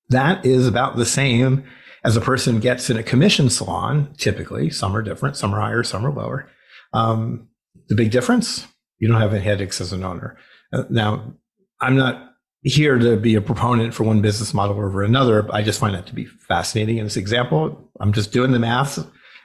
That 0.10 0.46
is 0.46 0.68
about 0.68 0.96
the 0.96 1.06
same 1.06 1.66
as 2.04 2.16
a 2.16 2.22
person 2.22 2.60
gets 2.60 2.90
in 2.90 2.98
a 2.98 3.04
commission 3.04 3.50
salon, 3.50 4.14
typically. 4.18 4.70
Some 4.70 4.96
are 4.96 5.02
different, 5.02 5.38
some 5.38 5.54
are 5.54 5.60
higher, 5.60 5.84
some 5.84 6.06
are 6.06 6.12
lower. 6.12 6.50
Um, 6.94 7.50
the 7.88 7.96
big 7.96 8.12
difference, 8.12 8.68
you 9.00 9.08
don't 9.08 9.22
have 9.22 9.34
any 9.34 9.44
headaches 9.44 9.82
as 9.82 9.94
an 9.94 10.04
owner. 10.04 10.38
Uh, 10.72 10.84
now, 10.90 11.34
I'm 11.80 11.96
not 11.96 12.34
here 12.64 12.98
to 13.00 13.18
be 13.18 13.36
a 13.36 13.42
proponent 13.42 13.94
for 13.94 14.04
one 14.04 14.22
business 14.22 14.54
model 14.54 14.78
over 14.78 15.04
another. 15.04 15.48
I 15.54 15.62
just 15.62 15.80
find 15.80 15.96
that 15.96 16.08
to 16.08 16.14
be 16.14 16.26
fascinating 16.26 16.98
in 16.98 17.06
this 17.06 17.18
example. 17.18 17.90
I'm 18.00 18.12
just 18.12 18.32
doing 18.32 18.52
the 18.52 18.60
math 18.60 19.00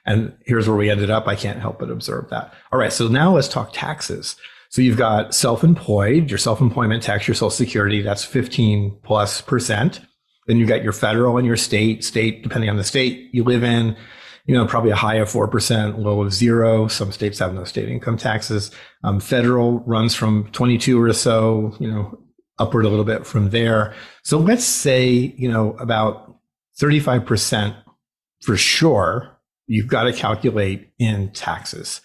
and 0.06 0.36
here's 0.44 0.68
where 0.68 0.76
we 0.76 0.90
ended 0.90 1.10
up. 1.10 1.26
I 1.26 1.34
can't 1.34 1.60
help 1.60 1.78
but 1.78 1.90
observe 1.90 2.28
that. 2.30 2.52
All 2.72 2.78
right. 2.78 2.92
So 2.92 3.08
now 3.08 3.34
let's 3.34 3.48
talk 3.48 3.70
taxes. 3.72 4.36
So 4.68 4.82
you've 4.82 4.98
got 4.98 5.34
self-employed, 5.34 6.28
your 6.30 6.38
self-employment 6.38 7.02
tax, 7.02 7.28
your 7.28 7.34
social 7.34 7.50
security, 7.50 8.02
that's 8.02 8.24
15 8.24 8.98
plus 9.02 9.40
percent. 9.40 10.00
Then 10.46 10.58
you've 10.58 10.68
got 10.68 10.82
your 10.82 10.92
federal 10.92 11.38
and 11.38 11.46
your 11.46 11.56
state, 11.56 12.04
state, 12.04 12.42
depending 12.42 12.68
on 12.68 12.76
the 12.76 12.84
state 12.84 13.30
you 13.32 13.44
live 13.44 13.62
in, 13.64 13.96
you 14.46 14.54
know, 14.54 14.66
probably 14.66 14.90
a 14.90 14.96
high 14.96 15.14
of 15.14 15.28
4%, 15.28 15.98
low 15.98 16.22
of 16.22 16.32
zero. 16.32 16.86
Some 16.86 17.12
states 17.12 17.38
have 17.38 17.54
no 17.54 17.64
state 17.64 17.88
income 17.88 18.16
taxes. 18.16 18.70
Um, 19.02 19.20
federal 19.20 19.80
runs 19.80 20.14
from 20.14 20.50
22 20.52 21.00
or 21.00 21.12
so, 21.12 21.74
you 21.80 21.90
know, 21.90 22.18
upward 22.58 22.84
a 22.84 22.88
little 22.88 23.04
bit 23.04 23.26
from 23.26 23.50
there. 23.50 23.94
So 24.22 24.38
let's 24.38 24.64
say, 24.64 25.10
you 25.36 25.50
know, 25.50 25.72
about 25.78 26.36
35% 26.80 27.74
for 28.42 28.56
sure, 28.56 29.38
you've 29.66 29.88
got 29.88 30.04
to 30.04 30.12
calculate 30.12 30.90
in 30.98 31.30
taxes. 31.32 32.02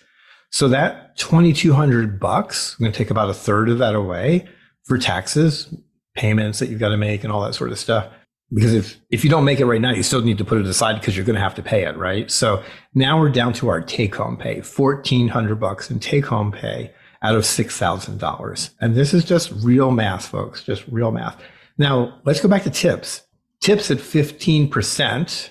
So 0.52 0.70
that 0.70 1.18
2200 1.18 2.20
bucks, 2.20 2.76
I'm 2.80 2.86
going 2.86 2.94
to 2.94 2.98
take 2.98 3.12
about 3.12 3.30
a 3.30 3.34
third 3.34 3.70
of 3.70 3.78
that 3.80 3.96
away 3.96 4.48
for 4.86 4.98
taxes, 4.98 5.74
payments 6.16 6.60
that 6.60 6.70
you've 6.70 6.80
got 6.80 6.90
to 6.90 6.98
make 6.98 7.24
and 7.24 7.34
all 7.34 7.42
that 7.42 7.54
sort 7.54 7.72
of 7.72 7.78
stuff. 7.78 8.12
Because 8.52 8.74
if, 8.74 9.00
if 9.10 9.24
you 9.24 9.30
don't 9.30 9.46
make 9.46 9.60
it 9.60 9.66
right 9.66 9.82
now, 9.82 9.92
you 9.92 10.02
still 10.02 10.22
need 10.22 10.40
to 10.40 10.46
put 10.46 10.60
it 10.60 10.66
aside 10.66 11.00
because 11.00 11.16
you're 11.16 11.26
going 11.26 11.36
to 11.36 11.42
have 11.42 11.56
to 11.56 11.62
pay 11.62 11.86
it, 11.86 11.96
right? 11.98 12.32
So 12.32 12.64
now 12.96 13.20
we're 13.20 13.30
down 13.30 13.54
to 13.54 13.70
our 13.70 13.80
take 13.82 14.16
home 14.16 14.38
pay, 14.38 14.62
1400 14.62 15.60
bucks 15.60 15.92
in 15.92 16.00
take 16.00 16.26
home 16.26 16.52
pay 16.52 16.92
out 17.22 17.36
of 17.36 17.44
$6,000. 17.44 18.70
And 18.80 18.96
this 18.96 19.14
is 19.14 19.24
just 19.24 19.52
real 19.64 19.92
math, 19.92 20.28
folks, 20.28 20.64
just 20.64 20.88
real 20.88 21.12
math. 21.12 21.40
Now, 21.78 22.20
let's 22.26 22.42
go 22.42 22.50
back 22.50 22.64
to 22.64 22.70
tips. 22.70 23.24
Tips 23.62 23.92
at 23.92 23.98
15% 23.98 25.50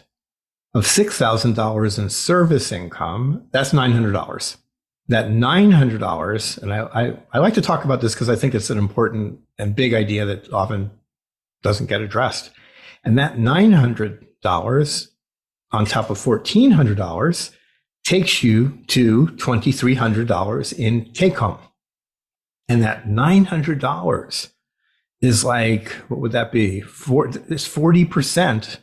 of 0.75 0.85
$6,000 0.85 1.99
in 1.99 2.11
service 2.11 2.73
income, 2.73 3.47
that's 3.51 3.73
$900. 3.73 4.57
That 5.09 5.27
$900, 5.27 6.63
and 6.63 6.73
I, 6.73 6.81
I, 6.81 7.19
I 7.33 7.39
like 7.39 7.55
to 7.55 7.63
talk 7.63 7.85
about 7.85 8.03
this 8.03 8.15
because 8.15 8.29
I 8.29 8.37
think 8.37 8.55
it's 8.55 8.69
an 8.69 8.77
important 8.77 9.41
and 9.59 9.75
big 9.75 9.95
idea 9.95 10.27
that 10.27 10.53
often 10.53 10.91
doesn't 11.63 11.87
get 11.87 12.03
addressed. 12.03 12.51
And 13.05 13.19
that 13.19 13.37
$900 13.37 15.09
on 15.73 15.85
top 15.85 16.11
of 16.11 16.19
$1,400 16.19 17.55
takes 18.05 18.43
you 18.43 18.83
to 18.89 19.27
$2,300 19.27 20.79
in 20.79 21.13
take 21.13 21.37
home. 21.39 21.59
And 22.69 22.83
that 22.83 23.07
$900 23.07 24.51
is 25.21 25.45
like, 25.45 25.91
what 26.09 26.21
would 26.21 26.33
that 26.33 26.53
be? 26.53 26.79
It's 26.79 27.69
40% 27.69 28.79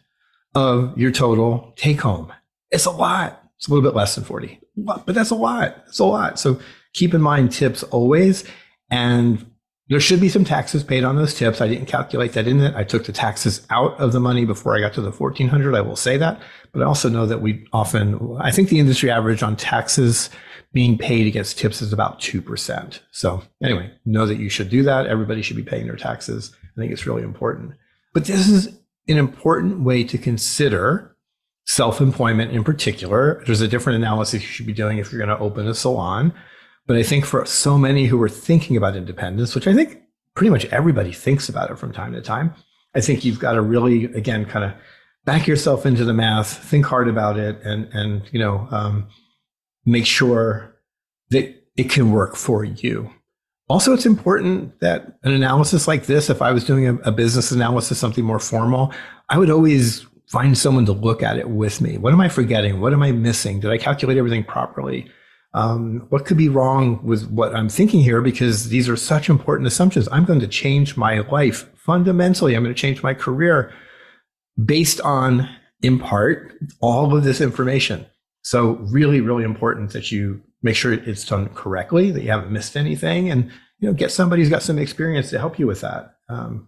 of 0.54 0.98
your 0.98 1.12
total 1.12 1.74
take 1.76 2.02
home. 2.02 2.32
It's 2.72 2.86
a 2.86 2.92
lot. 2.92 3.44
It's 3.58 3.68
a 3.68 3.72
little 3.72 3.90
bit 3.90 3.96
less 3.96 4.16
than 4.16 4.24
40, 4.24 4.60
but 4.76 5.06
that's 5.08 5.30
a 5.30 5.36
lot. 5.36 5.84
It's 5.88 6.00
a 6.00 6.06
lot. 6.06 6.40
So 6.40 6.60
keep 6.94 7.14
in 7.14 7.22
mind 7.22 7.52
tips 7.52 7.84
always. 7.84 8.44
And 8.90 9.46
there 9.88 10.00
should 10.00 10.20
be 10.20 10.30
some 10.30 10.44
taxes 10.44 10.84
paid 10.84 11.04
on 11.04 11.16
those 11.16 11.36
tips. 11.36 11.62
I 11.62 11.68
didn't 11.68 11.86
calculate 11.86 12.34
that 12.34 12.48
in 12.48 12.60
it. 12.60 12.76
I 12.76 12.84
took 12.84 13.06
the 13.06 13.12
taxes 13.12 13.66
out 13.70 14.00
of 14.00 14.14
the 14.14 14.20
money 14.20 14.44
before 14.46 14.76
I 14.76 14.80
got 14.80 14.94
to 14.94 15.02
the 15.02 15.12
1400. 15.12 15.76
I 15.76 15.82
will 15.82 15.96
say 15.96 16.18
that, 16.18 16.42
but 16.72 16.82
I 16.82 16.86
also 16.86 17.08
know 17.08 17.28
that 17.28 17.42
we 17.42 17.68
often, 17.72 18.38
I 18.40 18.52
think 18.52 18.70
the 18.70 18.80
industry 18.80 19.12
average 19.12 19.44
on 19.44 19.56
taxes 19.56 20.32
being 20.74 20.98
paid 20.98 21.28
against 21.28 21.60
tips 21.60 21.82
is 21.82 21.94
about 21.94 22.20
2%. 22.20 23.00
So 23.12 23.44
anyway, 23.64 23.92
know 24.06 24.26
that 24.26 24.40
you 24.40 24.50
should 24.50 24.70
do 24.70 24.84
that. 24.84 25.06
Everybody 25.06 25.42
should 25.42 25.56
be 25.56 25.64
paying 25.64 25.86
their 25.86 25.96
taxes. 25.96 26.52
I 26.64 26.82
think 26.82 26.92
it's 26.92 27.06
really 27.06 27.24
important. 27.24 27.74
But 28.14 28.26
this 28.26 28.50
is 28.50 28.68
an 29.08 29.18
important 29.18 29.82
way 29.82 30.04
to 30.04 30.18
consider 30.18 31.16
self-employment 31.68 32.52
in 32.52 32.64
particular. 32.64 33.44
There's 33.46 33.62
a 33.62 33.68
different 33.68 33.98
analysis 33.98 34.42
you 34.42 34.48
should 34.48 34.66
be 34.66 34.74
doing 34.74 34.98
if 34.98 35.12
you're 35.12 35.24
going 35.24 35.36
to 35.36 35.44
open 35.44 35.68
a 35.68 35.76
salon. 35.76 36.34
But 36.88 36.98
I 36.98 37.04
think 37.04 37.26
for 37.26 37.46
so 37.46 37.78
many 37.78 38.06
who 38.06 38.22
are 38.22 38.30
thinking 38.30 38.78
about 38.78 38.96
independence, 38.96 39.56
which 39.56 39.68
I 39.68 39.74
think 39.74 40.02
pretty 40.36 40.52
much 40.52 40.66
everybody 40.66 41.12
thinks 41.12 41.50
about 41.50 41.72
it 41.72 41.80
from 41.80 41.92
time 41.92 42.14
to 42.14 42.22
time, 42.22 42.54
I 42.94 43.02
think 43.02 43.26
you've 43.26 43.40
got 43.40 43.54
to 43.54 43.62
really, 43.62 44.06
again, 44.06 44.46
kind 44.46 44.66
of 44.66 44.74
back 45.26 45.48
yourself 45.48 45.86
into 45.86 46.06
the 46.06 46.14
math, 46.14 46.64
think 46.64 46.86
hard 46.86 47.08
about 47.08 47.38
it, 47.38 47.60
and 47.64 47.86
and 47.94 48.22
you 48.32 48.40
know, 48.40 48.68
um, 48.72 49.08
make 49.86 50.06
sure 50.06 50.76
that 51.30 51.56
it 51.76 51.90
can 51.90 52.12
work 52.12 52.36
for 52.36 52.64
you. 52.64 53.10
Also, 53.68 53.94
it's 53.94 54.06
important 54.06 54.80
that 54.80 55.18
an 55.24 55.34
analysis 55.34 55.88
like 55.88 56.06
this, 56.06 56.30
if 56.30 56.42
I 56.42 56.52
was 56.52 56.64
doing 56.64 56.88
a, 56.88 56.96
a 56.98 57.12
business 57.12 57.52
analysis, 57.52 57.98
something 57.98 58.24
more 58.24 58.40
formal, 58.40 58.94
I 59.30 59.40
would 59.40 59.50
always 59.50 60.06
find 60.28 60.58
someone 60.58 60.86
to 60.86 60.92
look 60.92 61.24
at 61.24 61.38
it 61.38 61.50
with 61.50 61.82
me. 61.82 61.98
What 61.98 62.14
am 62.14 62.22
I 62.22 62.30
forgetting? 62.30 62.80
What 62.80 62.94
am 62.94 63.02
I 63.02 63.12
missing? 63.12 63.60
Did 63.60 63.72
I 63.72 63.78
calculate 63.78 64.18
everything 64.18 64.44
properly? 64.44 65.10
Um, 65.56 66.06
what 66.10 66.26
could 66.26 66.36
be 66.36 66.50
wrong 66.50 67.00
with 67.02 67.30
what 67.30 67.56
I'm 67.56 67.70
thinking 67.70 68.02
here? 68.02 68.22
Because 68.22 68.68
these 68.68 68.90
are 68.90 68.98
such 68.98 69.30
important 69.30 69.68
assumptions. 69.68 70.10
I'm 70.12 70.26
going 70.26 70.42
to 70.42 70.48
change 70.48 70.98
my 70.98 71.20
life 71.20 71.70
fundamentally. 71.78 72.56
I'm 72.56 72.64
going 72.64 72.76
to 72.76 72.80
change 72.80 73.02
my 73.02 73.14
career 73.14 73.74
based 74.64 75.00
on, 75.00 75.50
in 75.82 75.98
part, 75.98 76.54
all 76.82 77.16
of 77.16 77.24
this 77.24 77.40
information. 77.40 78.06
So, 78.42 78.74
really, 78.92 79.22
really 79.22 79.46
important 79.46 79.94
that 79.94 80.12
you 80.12 80.42
make 80.62 80.76
sure 80.76 80.92
it's 80.92 81.26
done 81.26 81.48
correctly, 81.50 82.12
that 82.12 82.22
you 82.22 82.32
haven't 82.32 82.52
missed 82.52 82.76
anything. 82.76 83.32
And, 83.32 83.46
you 83.80 83.88
know, 83.88 83.94
get 83.94 84.12
somebody 84.12 84.42
who's 84.42 84.52
got 84.52 84.62
some 84.62 84.78
experience 84.78 85.30
to 85.30 85.40
help 85.40 85.58
you 85.58 85.68
with 85.68 85.80
that. 85.82 86.18
Um, 86.28 86.68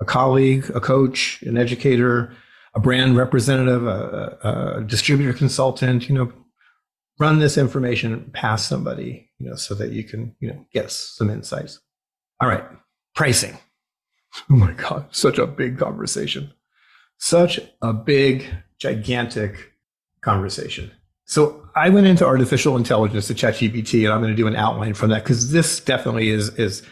a 0.00 0.04
colleague, 0.04 0.68
a 0.74 0.80
coach, 0.80 1.40
an 1.42 1.56
educator, 1.56 2.34
a 2.74 2.80
brand 2.80 3.16
representative, 3.16 3.86
a, 3.86 4.78
a, 4.78 4.84
distributor 4.84 5.32
consultant, 5.32 6.08
you 6.08 6.16
know, 6.16 6.32
run 7.18 7.38
this 7.38 7.58
information 7.58 8.30
past 8.32 8.68
somebody, 8.68 9.30
you 9.38 9.48
know, 9.48 9.56
so 9.56 9.74
that 9.74 9.92
you 9.92 10.04
can, 10.04 10.34
you 10.40 10.48
know, 10.48 10.66
get 10.72 10.90
some 10.90 11.30
insights. 11.30 11.80
All 12.40 12.48
right, 12.48 12.64
pricing. 13.14 13.58
Oh 14.50 14.56
my 14.56 14.72
God, 14.72 15.06
such 15.10 15.38
a 15.38 15.46
big 15.46 15.78
conversation. 15.78 16.52
Such 17.18 17.60
a 17.82 17.92
big, 17.92 18.46
gigantic 18.78 19.72
conversation. 20.22 20.90
So 21.24 21.68
I 21.76 21.88
went 21.88 22.06
into 22.06 22.26
artificial 22.26 22.76
intelligence 22.76 23.28
to 23.28 23.34
ChatGPT, 23.34 24.04
and 24.04 24.12
I'm 24.12 24.20
going 24.20 24.32
to 24.32 24.36
do 24.36 24.46
an 24.46 24.56
outline 24.56 24.94
from 24.94 25.10
that 25.10 25.22
because 25.22 25.52
this 25.52 25.80
definitely 25.80 26.30
is 26.30 26.48
is 26.58 26.82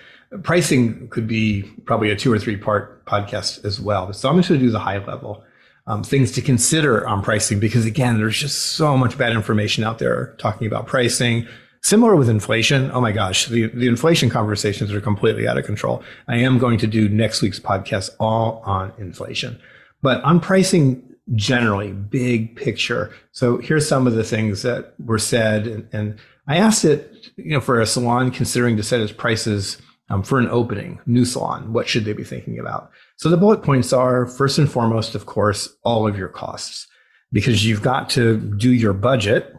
pricing 0.43 1.09
could 1.09 1.27
be 1.27 1.63
probably 1.85 2.11
a 2.11 2.17
two 2.17 2.33
or 2.33 2.39
three 2.39 2.57
part 2.57 3.05
podcast 3.07 3.65
as 3.65 3.81
well. 3.81 4.13
So 4.13 4.29
I'm 4.29 4.37
just 4.37 4.49
going 4.49 4.61
to 4.61 4.67
do 4.67 4.71
the 4.71 4.79
high 4.79 5.05
level 5.05 5.43
um, 5.87 6.03
things 6.03 6.33
to 6.33 6.43
consider 6.43 7.07
on 7.07 7.23
pricing 7.23 7.59
because 7.59 7.87
again, 7.87 8.19
there's 8.19 8.39
just 8.39 8.73
so 8.73 8.97
much 8.97 9.19
bad 9.19 9.33
information 9.33 9.85
out 9.85 9.99
there 9.99 10.35
talking 10.39 10.67
about 10.67 10.87
pricing. 10.87 11.47
Similar 11.83 12.15
with 12.15 12.29
inflation. 12.29 12.91
Oh 12.93 13.01
my 13.01 13.13
gosh, 13.13 13.47
the, 13.47 13.69
the 13.69 13.87
inflation 13.87 14.29
conversations 14.29 14.93
are 14.93 15.01
completely 15.01 15.49
out 15.49 15.57
of 15.57 15.65
control. 15.65 16.03
I 16.29 16.37
am 16.37 16.59
going 16.59 16.79
to 16.79 16.87
do 16.87 17.09
next 17.09 17.41
week's 17.41 17.59
podcast 17.59 18.11
all 18.21 18.63
on 18.65 18.93
inflation. 18.99 19.59
But 20.03 20.23
on 20.23 20.41
pricing 20.41 21.03
generally, 21.35 21.93
big 21.93 22.57
picture. 22.57 23.15
So 23.33 23.59
here's 23.59 23.89
some 23.89 24.07
of 24.07 24.15
the 24.15 24.25
things 24.25 24.63
that 24.63 24.95
were 24.99 25.19
said. 25.19 25.67
And, 25.67 25.89
and 25.93 26.19
I 26.47 26.57
asked 26.57 26.85
it, 26.85 27.31
you 27.37 27.53
know, 27.53 27.61
for 27.61 27.81
a 27.81 27.87
salon 27.87 28.31
considering 28.31 28.77
to 28.77 28.83
set 28.83 29.01
its 29.01 29.13
prices 29.13 29.81
um, 30.11 30.23
for 30.23 30.39
an 30.39 30.49
opening, 30.49 31.01
new 31.07 31.25
salon, 31.25 31.73
what 31.73 31.89
should 31.89 32.05
they 32.05 32.13
be 32.13 32.25
thinking 32.25 32.59
about? 32.59 32.91
So 33.21 33.29
the 33.29 33.37
bullet 33.37 33.63
points 33.63 33.93
are 33.93 34.25
first 34.25 34.57
and 34.57 34.73
foremost, 34.73 35.15
of 35.15 35.27
course, 35.27 35.69
all 35.85 36.09
of 36.09 36.17
your 36.17 36.31
costs, 36.31 36.89
because 37.31 37.67
you've 37.67 37.83
got 37.83 38.09
to 38.11 38.39
do 38.39 38.73
your 38.73 38.95
budget 38.95 39.55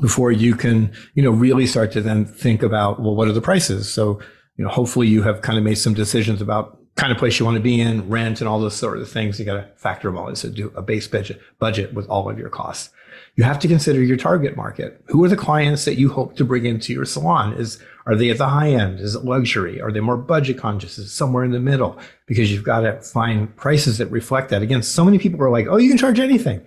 before 0.00 0.32
you 0.32 0.54
can, 0.54 0.90
you 1.12 1.22
know, 1.22 1.30
really 1.30 1.66
start 1.66 1.92
to 1.92 2.00
then 2.00 2.24
think 2.24 2.62
about, 2.62 2.98
well, 2.98 3.14
what 3.14 3.28
are 3.28 3.32
the 3.32 3.42
prices? 3.42 3.92
So, 3.92 4.18
you 4.56 4.64
know, 4.64 4.70
hopefully 4.70 5.08
you 5.08 5.22
have 5.24 5.42
kind 5.42 5.58
of 5.58 5.64
made 5.64 5.74
some 5.74 5.92
decisions 5.92 6.40
about 6.40 6.78
kind 6.94 7.12
of 7.12 7.18
place 7.18 7.38
you 7.38 7.44
want 7.44 7.56
to 7.56 7.62
be 7.62 7.78
in, 7.78 8.08
rent, 8.08 8.40
and 8.40 8.48
all 8.48 8.58
those 8.58 8.76
sort 8.76 8.96
of 8.96 9.10
things. 9.10 9.38
You 9.38 9.44
got 9.44 9.60
to 9.60 9.68
factor 9.76 10.08
them 10.08 10.16
all 10.16 10.28
in. 10.28 10.36
So 10.36 10.48
do 10.48 10.72
a 10.74 10.80
base 10.80 11.06
budget 11.06 11.38
budget 11.58 11.92
with 11.92 12.08
all 12.08 12.30
of 12.30 12.38
your 12.38 12.48
costs. 12.48 12.88
You 13.36 13.44
have 13.44 13.58
to 13.58 13.68
consider 13.68 14.02
your 14.02 14.16
target 14.16 14.56
market. 14.56 15.04
Who 15.08 15.22
are 15.22 15.28
the 15.28 15.36
clients 15.36 15.84
that 15.84 15.98
you 15.98 16.08
hope 16.08 16.34
to 16.36 16.46
bring 16.46 16.64
into 16.64 16.94
your 16.94 17.04
salon? 17.04 17.52
Is 17.52 17.78
are 18.06 18.16
they 18.16 18.30
at 18.30 18.38
the 18.38 18.48
high 18.48 18.70
end? 18.70 19.00
Is 19.00 19.14
it 19.14 19.24
luxury? 19.24 19.80
Are 19.80 19.92
they 19.92 20.00
more 20.00 20.16
budget 20.16 20.58
conscious? 20.58 20.98
Is 20.98 21.06
it 21.06 21.10
somewhere 21.10 21.44
in 21.44 21.52
the 21.52 21.60
middle? 21.60 21.98
Because 22.26 22.50
you've 22.50 22.64
got 22.64 22.80
to 22.80 23.00
find 23.00 23.54
prices 23.56 23.98
that 23.98 24.10
reflect 24.10 24.50
that. 24.50 24.62
Again, 24.62 24.82
so 24.82 25.04
many 25.04 25.18
people 25.18 25.42
are 25.42 25.50
like, 25.50 25.66
"Oh, 25.68 25.76
you 25.76 25.88
can 25.88 25.98
charge 25.98 26.18
anything." 26.18 26.66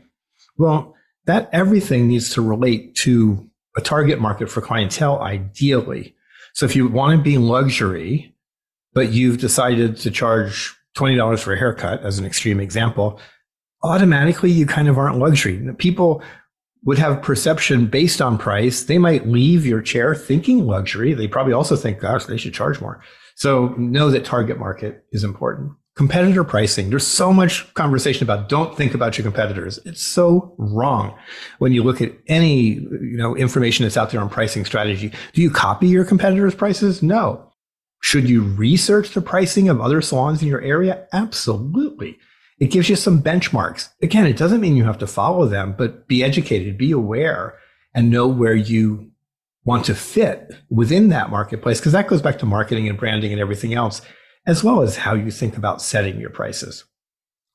Well, 0.57 0.95
that 1.25 1.49
everything 1.51 2.07
needs 2.07 2.29
to 2.31 2.41
relate 2.41 2.95
to 2.95 3.49
a 3.75 3.81
target 3.81 4.19
market 4.19 4.49
for 4.49 4.61
clientele, 4.61 5.19
ideally. 5.21 6.15
So 6.53 6.65
if 6.65 6.75
you 6.75 6.87
want 6.87 7.17
to 7.17 7.23
be 7.23 7.37
luxury, 7.37 8.35
but 8.93 9.11
you've 9.11 9.39
decided 9.39 9.97
to 9.97 10.11
charge 10.11 10.75
$20 10.95 11.41
for 11.41 11.53
a 11.53 11.57
haircut 11.57 12.01
as 12.03 12.19
an 12.19 12.25
extreme 12.25 12.59
example, 12.59 13.19
automatically 13.81 14.51
you 14.51 14.65
kind 14.65 14.87
of 14.87 14.97
aren't 14.97 15.17
luxury. 15.17 15.59
People 15.77 16.21
would 16.85 16.97
have 16.97 17.21
perception 17.21 17.87
based 17.87 18.21
on 18.21 18.37
price. 18.37 18.83
They 18.83 18.97
might 18.97 19.27
leave 19.27 19.65
your 19.65 19.81
chair 19.81 20.13
thinking 20.13 20.65
luxury. 20.65 21.13
They 21.13 21.27
probably 21.27 21.53
also 21.53 21.75
think, 21.75 21.99
gosh, 21.99 22.25
they 22.25 22.37
should 22.37 22.53
charge 22.53 22.81
more. 22.81 23.01
So 23.35 23.69
know 23.77 24.09
that 24.09 24.25
target 24.25 24.59
market 24.59 25.05
is 25.11 25.23
important. 25.23 25.71
Competitor 25.95 26.43
pricing. 26.43 26.89
There's 26.89 27.05
so 27.05 27.31
much 27.31 27.71
conversation 27.75 28.23
about 28.23 28.49
don't 28.49 28.75
think 28.75 28.95
about 28.95 29.17
your 29.17 29.23
competitors. 29.23 29.79
It's 29.85 30.01
so 30.01 30.55
wrong. 30.57 31.15
When 31.59 31.71
you 31.71 31.83
look 31.83 32.01
at 32.01 32.13
any, 32.27 32.73
you 32.73 33.17
know, 33.17 33.35
information 33.35 33.83
that's 33.83 33.97
out 33.97 34.09
there 34.09 34.19
on 34.19 34.29
pricing 34.29 34.65
strategy, 34.65 35.13
do 35.33 35.41
you 35.41 35.51
copy 35.51 35.87
your 35.87 36.03
competitors' 36.03 36.55
prices? 36.55 37.03
No. 37.03 37.51
Should 38.01 38.27
you 38.27 38.41
research 38.41 39.13
the 39.13 39.21
pricing 39.21 39.69
of 39.69 39.79
other 39.79 40.01
salons 40.01 40.41
in 40.41 40.47
your 40.47 40.61
area? 40.61 41.07
Absolutely. 41.13 42.17
It 42.59 42.71
gives 42.71 42.89
you 42.89 42.95
some 42.95 43.21
benchmarks. 43.21 43.89
Again, 44.01 44.25
it 44.25 44.37
doesn't 44.37 44.61
mean 44.61 44.75
you 44.75 44.85
have 44.85 44.99
to 44.99 45.07
follow 45.07 45.47
them, 45.47 45.75
but 45.77 46.07
be 46.07 46.23
educated, 46.23 46.77
be 46.77 46.91
aware, 46.91 47.57
and 47.93 48.09
know 48.09 48.27
where 48.27 48.55
you 48.55 49.11
want 49.65 49.85
to 49.85 49.95
fit 49.95 50.51
within 50.69 51.09
that 51.09 51.29
marketplace, 51.29 51.79
because 51.79 51.93
that 51.93 52.07
goes 52.07 52.21
back 52.21 52.37
to 52.39 52.45
marketing 52.45 52.89
and 52.89 52.97
branding 52.97 53.31
and 53.31 53.41
everything 53.41 53.73
else, 53.73 54.01
as 54.45 54.63
well 54.63 54.81
as 54.81 54.97
how 54.97 55.13
you 55.13 55.31
think 55.31 55.57
about 55.57 55.81
setting 55.81 56.19
your 56.19 56.29
prices. 56.29 56.85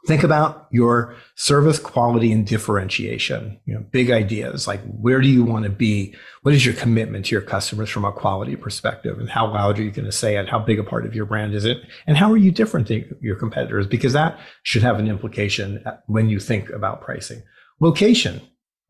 Think 0.08 0.22
about 0.22 0.68
your 0.70 1.14
service 1.34 1.78
quality 1.78 2.32
and 2.32 2.46
differentiation. 2.46 3.60
You 3.66 3.74
know, 3.74 3.84
big 3.90 4.10
ideas 4.10 4.66
like 4.66 4.80
where 4.84 5.20
do 5.20 5.28
you 5.28 5.44
want 5.44 5.64
to 5.64 5.70
be? 5.70 6.14
What 6.40 6.54
is 6.54 6.64
your 6.64 6.74
commitment 6.74 7.26
to 7.26 7.32
your 7.32 7.42
customers 7.42 7.90
from 7.90 8.06
a 8.06 8.12
quality 8.12 8.56
perspective? 8.56 9.18
And 9.18 9.28
how 9.28 9.52
loud 9.52 9.78
are 9.78 9.82
you 9.82 9.90
going 9.90 10.06
to 10.06 10.12
say 10.12 10.38
it? 10.38 10.48
How 10.48 10.60
big 10.60 10.78
a 10.78 10.82
part 10.82 11.04
of 11.04 11.14
your 11.14 11.26
brand 11.26 11.52
is 11.52 11.66
it? 11.66 11.76
And 12.06 12.16
how 12.16 12.32
are 12.32 12.38
you 12.38 12.50
different 12.50 12.88
than 12.88 13.18
your 13.20 13.36
competitors? 13.36 13.86
Because 13.86 14.14
that 14.14 14.40
should 14.62 14.80
have 14.80 14.98
an 14.98 15.08
implication 15.08 15.84
when 16.06 16.30
you 16.30 16.40
think 16.40 16.70
about 16.70 17.02
pricing. 17.02 17.42
Location. 17.78 18.40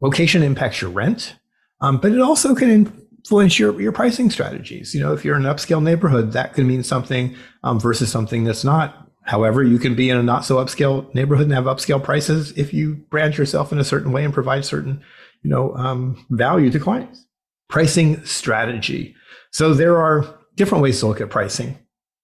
Location 0.01 0.45
impacts 0.45 0.81
your 0.81 0.93
rent, 0.93 1.35
um, 1.81 1.99
but 1.99 2.13
it 2.13 2.21
also 2.21 2.55
can 2.55 2.71
influence 2.71 3.59
your, 3.59 3.81
your 3.81 3.91
pricing 3.91 4.31
strategies. 4.31 4.95
You 4.95 5.01
know, 5.01 5.15
if 5.15 5.25
you're 5.25 5.35
in 5.35 5.47
an 5.47 5.53
upscale 5.53 5.83
neighborhood, 5.83 6.31
that 6.35 6.55
could 6.55 6.65
mean 6.65 6.85
something 6.85 7.35
um, 7.65 7.81
versus 7.81 8.09
something 8.09 8.45
that's 8.45 8.63
not 8.63 9.08
However, 9.29 9.63
you 9.63 9.79
can 9.79 9.95
be 9.95 10.09
in 10.09 10.17
a 10.17 10.23
not 10.23 10.47
so 10.47 10.57
upscale 10.57 11.15
neighborhood 11.15 11.45
and 11.45 11.53
have 11.53 11.65
upscale 11.65 12.03
prices 12.03 12.51
if 12.53 12.73
you 12.73 12.95
brand 13.11 13.37
yourself 13.37 13.73
in 13.73 13.79
a 13.79 13.85
certain 13.85 14.11
way 14.11 14.25
and 14.25 14.33
provide 14.33 14.65
certain, 14.65 15.03
you 15.43 15.51
know, 15.51 15.75
um, 15.77 16.25
value 16.31 16.71
to 16.71 16.81
clients. 16.81 17.27
Pricing 17.69 18.25
strategy. 18.25 19.15
So 19.51 19.75
there 19.75 19.99
are 19.99 20.25
different 20.55 20.83
ways 20.83 20.99
to 21.01 21.09
look 21.09 21.21
at 21.21 21.29
pricing. 21.29 21.79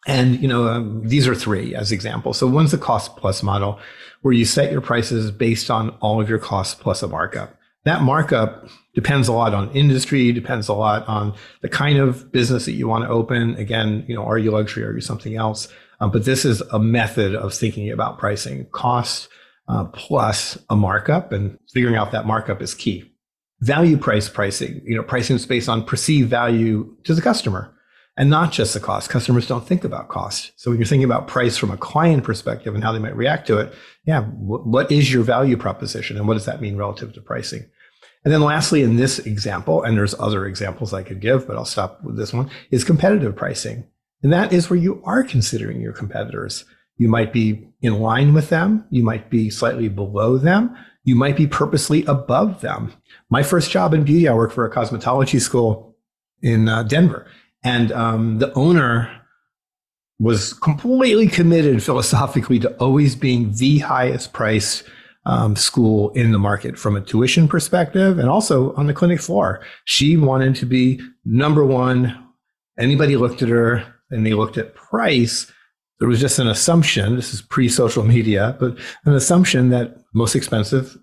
And, 0.07 0.40
you 0.40 0.49
know, 0.49 0.67
um, 0.67 1.07
these 1.07 1.29
are 1.29 1.35
three 1.35 1.75
as 1.75 1.93
examples. 1.93 2.38
So 2.38 2.47
one's 2.47 2.71
the 2.71 2.79
cost 2.79 3.19
plus 3.19 3.43
model 3.43 3.79
where 4.23 4.33
you 4.33 4.47
set 4.47 4.73
your 4.73 4.81
prices 4.81 5.31
based 5.31 5.71
on 5.71 5.90
all 6.01 6.23
of 6.23 6.31
your 6.31 6.38
costs 6.38 6.75
plus 6.75 7.03
a 7.03 7.09
markup. 7.09 7.59
That 7.85 8.01
markup 8.01 8.67
depends 8.95 9.29
a 9.29 9.33
lot 9.35 9.53
on 9.53 9.71
industry, 9.73 10.33
depends 10.33 10.69
a 10.69 10.73
lot 10.73 11.07
on 11.07 11.35
the 11.61 11.69
kind 11.69 11.99
of 11.99 12.33
business 12.33 12.64
that 12.64 12.73
you 12.73 12.88
want 12.88 13.05
to 13.05 13.11
open. 13.11 13.57
Again, 13.57 14.07
you 14.09 14.14
know, 14.14 14.25
are 14.25 14.38
you 14.38 14.53
luxury? 14.53 14.85
Are 14.85 14.95
you 14.95 15.03
something 15.03 15.37
else? 15.37 15.69
Um, 16.01 16.11
but 16.11 16.25
this 16.25 16.45
is 16.45 16.61
a 16.73 16.79
method 16.79 17.35
of 17.35 17.55
thinking 17.55 17.91
about 17.91 18.19
pricing 18.19 18.67
cost 18.73 19.29
uh, 19.69 19.85
plus 19.87 20.59
a 20.69 20.77
markup, 20.77 21.33
and 21.33 21.59
figuring 21.73 21.97
out 21.97 22.13
that 22.13 22.27
markup 22.27 22.61
is 22.61 22.75
key. 22.75 23.11
Value 23.61 23.97
price 23.97 24.29
pricing, 24.29 24.83
you 24.85 24.95
know, 24.95 25.03
pricing 25.03 25.37
is 25.37 25.47
based 25.47 25.69
on 25.69 25.85
perceived 25.85 26.29
value 26.29 26.95
to 27.05 27.15
the 27.15 27.23
customer 27.23 27.75
and 28.17 28.31
not 28.31 28.53
just 28.53 28.75
the 28.75 28.81
cost. 28.81 29.11
Customers 29.11 29.47
don't 29.47 29.67
think 29.67 29.85
about 29.85 30.09
cost. 30.09 30.53
So 30.57 30.71
when 30.71 30.79
you're 30.79 30.87
thinking 30.87 31.05
about 31.05 31.27
price 31.27 31.57
from 31.57 31.71
a 31.71 31.77
client 31.77 32.25
perspective 32.25 32.75
and 32.75 32.85
how 32.85 32.93
they 32.93 32.99
might 32.99 33.17
react 33.17 33.47
to 33.49 33.59
it, 33.59 33.73
yeah, 34.05 34.23
what 34.23 34.93
is 34.93 35.13
your 35.13 35.23
value 35.23 35.57
proposition 35.57 36.17
and 36.17 36.29
what 36.29 36.35
does 36.35 36.45
that 36.45 36.61
mean 36.61 36.77
relative 36.77 37.13
to 37.15 37.21
pricing? 37.21 37.65
And 38.25 38.33
then 38.33 38.41
lastly, 38.41 38.83
in 38.83 38.97
this 38.97 39.19
example, 39.19 39.83
and 39.83 39.97
there's 39.97 40.15
other 40.19 40.47
examples 40.47 40.95
I 40.95 41.03
could 41.03 41.21
give, 41.21 41.47
but 41.47 41.57
I'll 41.57 41.65
stop 41.65 42.03
with 42.03 42.17
this 42.17 42.33
one, 42.33 42.51
is 42.71 42.85
competitive 42.85 43.37
pricing. 43.37 43.87
And 44.25 44.33
that 44.33 44.53
is 44.53 44.69
where 44.69 44.79
you 44.79 45.03
are 45.05 45.23
considering 45.23 45.81
your 45.81 45.93
competitors. 45.93 46.65
You 46.97 47.09
might 47.09 47.33
be 47.33 47.69
in 47.83 48.01
line 48.01 48.33
with 48.33 48.49
them. 48.49 48.87
You 48.91 49.05
might 49.05 49.29
be 49.29 49.51
slightly 49.51 49.89
below 49.89 50.39
them. 50.39 50.75
You 51.05 51.15
might 51.15 51.37
be 51.37 51.47
purposely 51.47 52.05
above 52.07 52.63
them. 52.63 52.93
My 53.29 53.43
first 53.43 53.71
job 53.71 53.93
in 53.93 54.03
beauty, 54.03 54.27
I 54.27 54.35
worked 54.35 54.55
for 54.55 54.65
a 54.65 54.75
cosmetology 54.75 55.41
school 55.41 55.95
in 56.41 56.71
uh, 56.71 56.85
Denver. 56.85 57.27
And 57.63 57.93
um, 57.93 58.39
the 58.39 58.51
owner 58.55 59.11
was 60.19 60.55
completely 60.55 61.29
committed 61.29 61.83
philosophically 61.83 62.59
to 62.61 62.75
always 62.77 63.15
being 63.15 63.53
the 63.53 63.81
highest 63.81 64.33
priced 64.33 64.85
um, 65.27 65.55
school 65.55 66.11
in 66.11 66.33
the 66.33 66.39
market 66.39 66.79
from 66.79 66.97
a 66.97 67.01
tuition 67.03 67.47
perspective 67.47 68.19
and 68.19 68.31
also 68.31 68.73
on 68.75 68.87
the 68.87 68.95
clinic 68.95 69.21
floor. 69.21 69.61
She 69.85 70.17
wanted 70.17 70.55
to 70.57 70.67
be 70.67 71.01
number 71.27 71.65
one. 71.65 72.27
Anybody 72.79 73.17
looked 73.17 73.43
at 73.43 73.49
her, 73.51 73.94
and 74.14 74.27
they 74.27 74.35
looked 74.35 74.57
at 74.57 74.74
price, 74.74 75.50
there 75.98 76.09
was 76.09 76.20
just 76.20 76.38
an 76.38 76.48
assumption 76.48 77.16
this 77.16 77.35
is 77.35 77.42
pre 77.42 77.68
social 77.68 78.05
media, 78.05 78.57
but 78.59 78.79
an 79.05 79.14
assumption 79.14 79.70
that 79.70 79.96
most 80.14 80.35
expensive, 80.35 80.96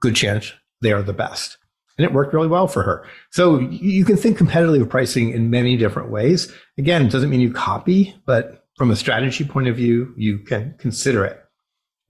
good 0.00 0.16
chance 0.16 0.52
they 0.80 0.92
are 0.92 1.02
the 1.02 1.12
best. 1.12 1.58
And 1.98 2.04
it 2.04 2.12
worked 2.12 2.32
really 2.32 2.48
well 2.48 2.68
for 2.68 2.82
her. 2.82 3.06
So 3.30 3.60
you 3.60 4.04
can 4.04 4.16
think 4.16 4.38
competitive 4.38 4.88
pricing 4.88 5.30
in 5.30 5.50
many 5.50 5.76
different 5.76 6.10
ways. 6.10 6.50
Again, 6.78 7.04
it 7.04 7.12
doesn't 7.12 7.30
mean 7.30 7.40
you 7.40 7.52
copy, 7.52 8.14
but 8.26 8.66
from 8.76 8.90
a 8.90 8.96
strategy 8.96 9.44
point 9.44 9.68
of 9.68 9.76
view, 9.76 10.14
you 10.16 10.38
can 10.38 10.74
consider 10.78 11.24
it. 11.24 11.38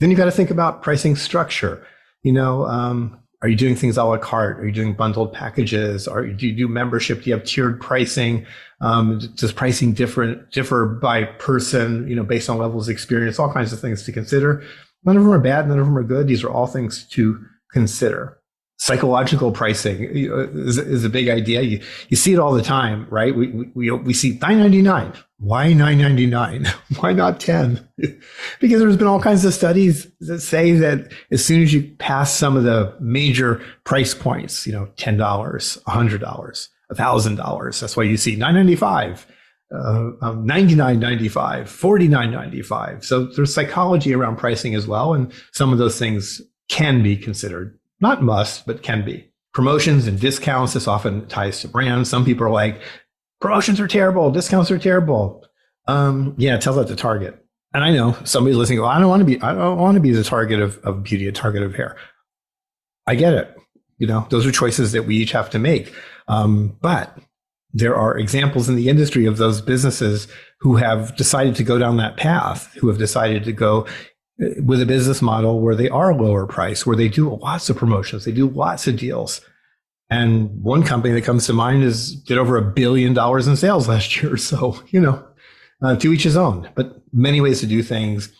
Then 0.00 0.10
you've 0.10 0.18
got 0.18 0.26
to 0.26 0.30
think 0.30 0.50
about 0.50 0.82
pricing 0.82 1.16
structure. 1.16 1.84
You 2.22 2.32
know, 2.32 2.64
um, 2.66 3.18
Are 3.42 3.48
you 3.48 3.56
doing 3.56 3.74
things 3.74 3.96
a 3.96 4.04
la 4.04 4.18
carte? 4.18 4.60
Are 4.60 4.66
you 4.66 4.72
doing 4.72 4.94
bundled 4.94 5.32
packages? 5.32 6.06
Are 6.06 6.26
do 6.26 6.46
you 6.46 6.54
do 6.54 6.68
membership? 6.68 7.22
Do 7.22 7.30
you 7.30 7.36
have 7.36 7.44
tiered 7.44 7.80
pricing? 7.80 8.46
Um, 8.80 9.18
does 9.34 9.52
pricing 9.52 9.92
different 9.92 10.50
differ 10.52 10.86
by 10.86 11.24
person? 11.24 12.08
You 12.08 12.16
know, 12.16 12.24
based 12.24 12.48
on 12.48 12.58
levels 12.58 12.88
of 12.88 12.92
experience, 12.92 13.38
all 13.38 13.52
kinds 13.52 13.72
of 13.72 13.80
things 13.80 14.04
to 14.04 14.12
consider. 14.12 14.64
None 15.04 15.16
of 15.16 15.24
them 15.24 15.32
are 15.32 15.40
bad. 15.40 15.68
None 15.68 15.78
of 15.78 15.86
them 15.86 15.98
are 15.98 16.04
good. 16.04 16.28
These 16.28 16.44
are 16.44 16.50
all 16.50 16.68
things 16.68 17.04
to 17.08 17.44
consider 17.72 18.38
psychological 18.82 19.52
pricing 19.52 20.02
is, 20.02 20.76
is, 20.76 21.04
a 21.04 21.08
big 21.08 21.28
idea. 21.28 21.62
You, 21.62 21.80
you 22.08 22.16
see 22.16 22.32
it 22.32 22.40
all 22.40 22.52
the 22.52 22.62
time, 22.62 23.06
right? 23.10 23.32
We, 23.32 23.70
we, 23.76 23.92
we 23.92 24.12
see 24.12 24.30
999. 24.30 25.12
Why 25.38 25.68
999? 25.72 26.66
Why 26.98 27.12
not 27.12 27.38
10? 27.38 27.88
because 28.60 28.80
there's 28.80 28.96
been 28.96 29.06
all 29.06 29.20
kinds 29.20 29.44
of 29.44 29.54
studies 29.54 30.10
that 30.22 30.40
say 30.40 30.72
that 30.72 31.12
as 31.30 31.44
soon 31.44 31.62
as 31.62 31.72
you 31.72 31.94
pass 32.00 32.34
some 32.34 32.56
of 32.56 32.64
the 32.64 32.92
major 32.98 33.62
price 33.84 34.14
points, 34.14 34.66
you 34.66 34.72
know, 34.72 34.88
$10, 34.96 35.16
$100, 35.16 36.68
$1,000, 36.92 37.80
that's 37.80 37.96
why 37.96 38.02
you 38.02 38.16
see 38.16 38.34
995. 38.34 39.26
Uh, 39.72 40.10
um, 40.20 40.46
99.95 40.46 41.30
49.95 41.62 43.02
so 43.02 43.24
there's 43.24 43.54
psychology 43.54 44.12
around 44.12 44.36
pricing 44.36 44.74
as 44.74 44.86
well 44.86 45.14
and 45.14 45.32
some 45.52 45.72
of 45.72 45.78
those 45.78 45.98
things 45.98 46.42
can 46.68 47.02
be 47.02 47.16
considered 47.16 47.78
not 48.02 48.22
must, 48.22 48.66
but 48.66 48.82
can 48.82 49.04
be. 49.04 49.30
Promotions 49.54 50.06
and 50.06 50.18
discounts, 50.18 50.74
this 50.74 50.88
often 50.88 51.26
ties 51.28 51.60
to 51.60 51.68
brands. 51.68 52.10
Some 52.10 52.24
people 52.24 52.46
are 52.46 52.50
like, 52.50 52.80
promotions 53.40 53.80
are 53.80 53.88
terrible, 53.88 54.30
discounts 54.30 54.70
are 54.70 54.78
terrible. 54.78 55.44
Um, 55.86 56.34
yeah, 56.36 56.56
tell 56.58 56.74
that 56.74 56.88
to 56.88 56.96
Target. 56.96 57.38
And 57.74 57.82
I 57.82 57.90
know 57.90 58.16
somebody's 58.24 58.56
listening, 58.56 58.80
well, 58.80 58.90
I 58.90 58.98
don't 58.98 59.08
want 59.08 59.20
to 59.20 59.24
be, 59.24 59.40
I 59.40 59.54
don't 59.54 59.78
want 59.78 59.94
to 59.94 60.00
be 60.00 60.12
the 60.12 60.24
target 60.24 60.60
of, 60.60 60.78
of 60.84 61.02
beauty, 61.02 61.26
a 61.26 61.32
target 61.32 61.62
of 61.62 61.74
hair. 61.74 61.96
I 63.06 63.14
get 63.14 63.34
it. 63.34 63.56
You 63.98 64.06
know, 64.06 64.26
those 64.30 64.44
are 64.46 64.52
choices 64.52 64.92
that 64.92 65.06
we 65.06 65.16
each 65.16 65.32
have 65.32 65.48
to 65.50 65.58
make. 65.58 65.94
Um, 66.28 66.76
but 66.82 67.16
there 67.72 67.96
are 67.96 68.18
examples 68.18 68.68
in 68.68 68.76
the 68.76 68.88
industry 68.90 69.24
of 69.24 69.38
those 69.38 69.62
businesses 69.62 70.28
who 70.60 70.76
have 70.76 71.16
decided 71.16 71.54
to 71.56 71.64
go 71.64 71.78
down 71.78 71.96
that 71.96 72.18
path, 72.18 72.74
who 72.74 72.88
have 72.88 72.98
decided 72.98 73.44
to 73.44 73.52
go 73.52 73.86
with 74.38 74.80
a 74.80 74.86
business 74.86 75.22
model 75.22 75.60
where 75.60 75.74
they 75.74 75.88
are 75.88 76.14
lower 76.14 76.46
price, 76.46 76.86
where 76.86 76.96
they 76.96 77.08
do 77.08 77.34
lots 77.36 77.68
of 77.70 77.76
promotions, 77.76 78.24
they 78.24 78.32
do 78.32 78.48
lots 78.48 78.86
of 78.86 78.96
deals. 78.96 79.40
And 80.10 80.62
one 80.62 80.82
company 80.82 81.14
that 81.14 81.24
comes 81.24 81.46
to 81.46 81.52
mind 81.52 81.82
is 81.84 82.14
did 82.14 82.38
over 82.38 82.56
a 82.56 82.62
billion 82.62 83.14
dollars 83.14 83.46
in 83.46 83.56
sales 83.56 83.88
last 83.88 84.22
year. 84.22 84.36
So, 84.36 84.78
you 84.88 85.00
know, 85.00 85.26
uh, 85.82 85.96
to 85.96 86.12
each 86.12 86.22
his 86.22 86.36
own, 86.36 86.70
but 86.74 87.02
many 87.12 87.40
ways 87.40 87.60
to 87.60 87.66
do 87.66 87.82
things. 87.82 88.32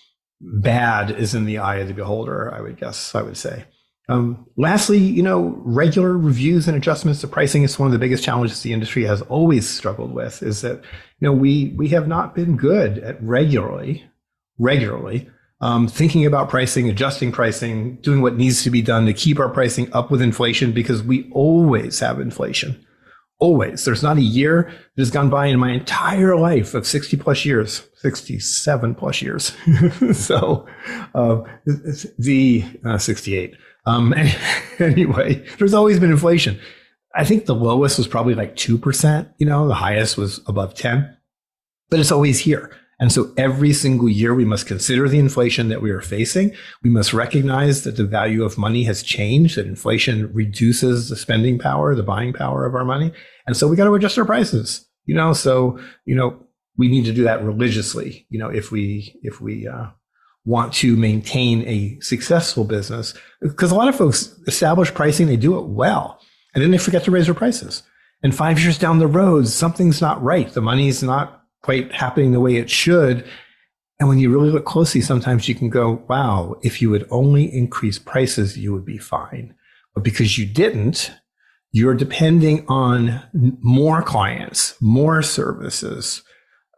Bad 0.45 1.13
is 1.13 1.37
in 1.37 1.45
the 1.45 1.59
eye 1.59 1.77
of 1.77 1.87
the 1.87 1.95
beholder, 1.95 2.53
I 2.53 2.61
would 2.61 2.77
guess, 2.77 3.15
I 3.15 3.23
would 3.23 3.37
say. 3.37 3.65
Um, 4.09 4.45
lastly, 4.57 4.99
you 4.99 5.23
know, 5.23 5.55
regular 5.59 6.19
reviews 6.19 6.67
and 6.67 6.77
adjustments 6.77 7.21
to 7.21 7.29
pricing 7.29 7.63
is 7.63 7.79
one 7.79 7.87
of 7.87 7.93
the 7.93 7.99
biggest 8.01 8.25
challenges 8.25 8.61
the 8.61 8.73
industry 8.73 9.05
has 9.05 9.23
always 9.23 9.69
struggled 9.69 10.13
with. 10.13 10.43
Is 10.43 10.63
that 10.63 10.79
you 11.21 11.29
know 11.29 11.33
we 11.33 11.73
we 11.77 11.89
have 11.89 12.09
not 12.09 12.35
been 12.35 12.57
good 12.57 12.99
at 12.99 13.23
regularly 13.23 14.05
regularly 14.59 15.31
um, 15.63 15.87
thinking 15.87 16.27
about 16.27 16.51
pricing, 16.51 16.91
adjusting 16.91 17.31
pricing, 17.31 17.97
doing 18.03 18.21
what 18.21 18.37
needs 18.37 18.65
to 18.65 18.71
be 18.71 18.83
done 18.83 19.07
to 19.07 19.15
keep 19.15 19.39
our 19.39 19.49
pricing 19.49 19.91
up 19.93 20.11
with 20.11 20.21
inflation 20.21 20.73
because 20.73 21.05
we 21.05 21.31
always 21.33 22.01
have 22.01 22.21
inflation. 22.21 22.85
Always. 23.39 23.85
There's 23.85 24.03
not 24.03 24.19
a 24.19 24.23
year 24.23 24.73
that 24.97 25.01
has 25.01 25.11
gone 25.11 25.31
by 25.31 25.47
in 25.47 25.61
my 25.61 25.71
entire 25.71 26.37
life 26.37 26.75
of 26.75 26.87
60 26.87 27.17
plus 27.17 27.45
years, 27.45 27.89
67 27.97 28.95
plus 28.97 29.23
years. 29.23 29.53
so 30.13 30.67
uh, 31.15 31.43
the 32.19 32.65
uh, 32.85 32.99
68. 32.99 33.55
Um, 33.87 34.15
anyway, 34.81 35.47
there's 35.59 35.75
always 35.75 36.01
been 36.01 36.11
inflation. 36.11 36.61
I 37.15 37.25
think 37.25 37.47
the 37.47 37.55
lowest 37.55 37.99
was 37.99 38.09
probably 38.09 38.35
like 38.35 38.57
2%, 38.57 39.33
you 39.39 39.47
know, 39.47 39.69
the 39.69 39.75
highest 39.75 40.17
was 40.17 40.41
above 40.47 40.75
10, 40.75 41.17
but 41.89 42.01
it's 42.01 42.13
always 42.13 42.41
here. 42.41 42.77
And 43.03 43.11
so 43.11 43.33
every 43.37 43.73
single 43.73 44.09
year, 44.09 44.33
we 44.33 44.45
must 44.45 44.69
consider 44.69 45.09
the 45.09 45.19
inflation 45.19 45.71
that 45.71 45.83
we 45.83 45.91
are 45.91 46.01
facing. 46.01 46.55
We 46.85 46.91
must 46.91 47.13
recognize 47.13 47.83
that 47.83 47.97
the 47.97 48.05
value 48.05 48.45
of 48.45 48.57
money 48.57 48.85
has 48.85 49.03
changed, 49.03 49.57
that 49.57 49.67
inflation 49.67 50.33
reduces 50.33 51.09
the 51.09 51.17
spending 51.17 51.59
power, 51.59 51.97
the 51.97 52.05
buying 52.05 52.33
power 52.33 52.65
of 52.65 52.77
our 52.77 52.85
money. 52.85 53.13
And 53.45 53.57
so 53.57 53.67
we 53.67 53.75
got 53.75 53.87
to 53.87 53.95
adjust 53.97 54.19
our 54.19 54.25
prices, 54.25 54.89
you 55.05 55.17
know, 55.17 55.33
so, 55.33 55.81
you 56.05 56.15
know, 56.15 56.47
we 56.77 56.87
need 56.87 57.05
to 57.07 57.13
do 57.13 57.25
that 57.25 57.43
religiously, 57.43 58.25
you 58.31 58.39
know, 58.39 58.49
if 58.49 58.71
we, 58.71 59.19
if 59.25 59.41
we, 59.41 59.67
uh, 59.67 59.87
want 60.45 60.73
to 60.75 60.97
maintain 60.97 61.67
a 61.67 61.99
successful 62.01 62.65
business 62.65 63.15
because 63.41 63.73
a 63.73 63.75
lot 63.77 63.89
of 63.89 63.97
folks 63.97 64.39
establish 64.47 64.95
pricing, 64.95 65.27
they 65.27 65.37
do 65.37 65.59
it 65.59 65.67
well, 65.67 66.21
and 66.55 66.63
then 66.63 66.71
they 66.71 66.79
forget 66.79 67.03
to 67.03 67.11
raise 67.11 67.27
their 67.27 67.35
prices. 67.35 67.83
And 68.23 68.33
five 68.33 68.61
years 68.61 68.79
down 68.79 69.01
the 69.01 69.09
road, 69.09 69.49
something's 69.49 70.01
not 70.01 70.23
right. 70.23 70.53
The 70.53 70.61
money's 70.61 71.03
not 71.03 71.42
quite 71.63 71.93
happening 71.93 72.33
the 72.33 72.41
way 72.41 72.57
it 72.57 72.71
should. 72.71 73.29
And 73.99 74.09
when 74.09 74.19
you 74.19 74.31
really 74.31 74.51
look 74.51 74.65
closely, 74.65 75.01
sometimes 75.01 75.49
you 75.49 75.55
can 75.55 75.71
go, 75.71 76.05
wow, 76.09 76.57
if 76.63 76.83
you 76.83 76.91
would 76.91 77.07
only 77.11 77.45
increase 77.45 77.99
prices, 77.99 78.59
you 78.59 78.73
would 78.73 78.85
be 78.85 78.99
fine. 78.99 79.55
But 79.95 80.03
because 80.03 80.39
you 80.39 80.47
didn't, 80.47 81.13
you're 81.71 81.95
depending 81.95 82.67
on 82.69 83.23
more 83.61 84.03
clients, 84.03 84.75
more 84.81 85.23
services 85.23 86.23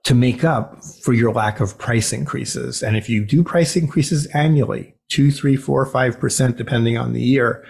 to 0.05 0.15
make 0.15 0.45
up 0.45 0.85
for 1.03 1.15
your 1.15 1.33
lack 1.33 1.61
of 1.61 1.79
price 1.79 2.13
increases. 2.13 2.83
And 2.83 2.97
if 2.97 3.09
you 3.09 3.25
do 3.25 3.43
price 3.43 3.75
increases 3.75 4.27
annually, 4.27 4.95
two, 5.09 5.31
three, 5.31 5.57
four, 5.57 5.87
five 5.87 6.21
percent, 6.21 6.59
depending 6.59 6.99
on 6.99 7.15
the 7.15 7.23
year, 7.23 7.65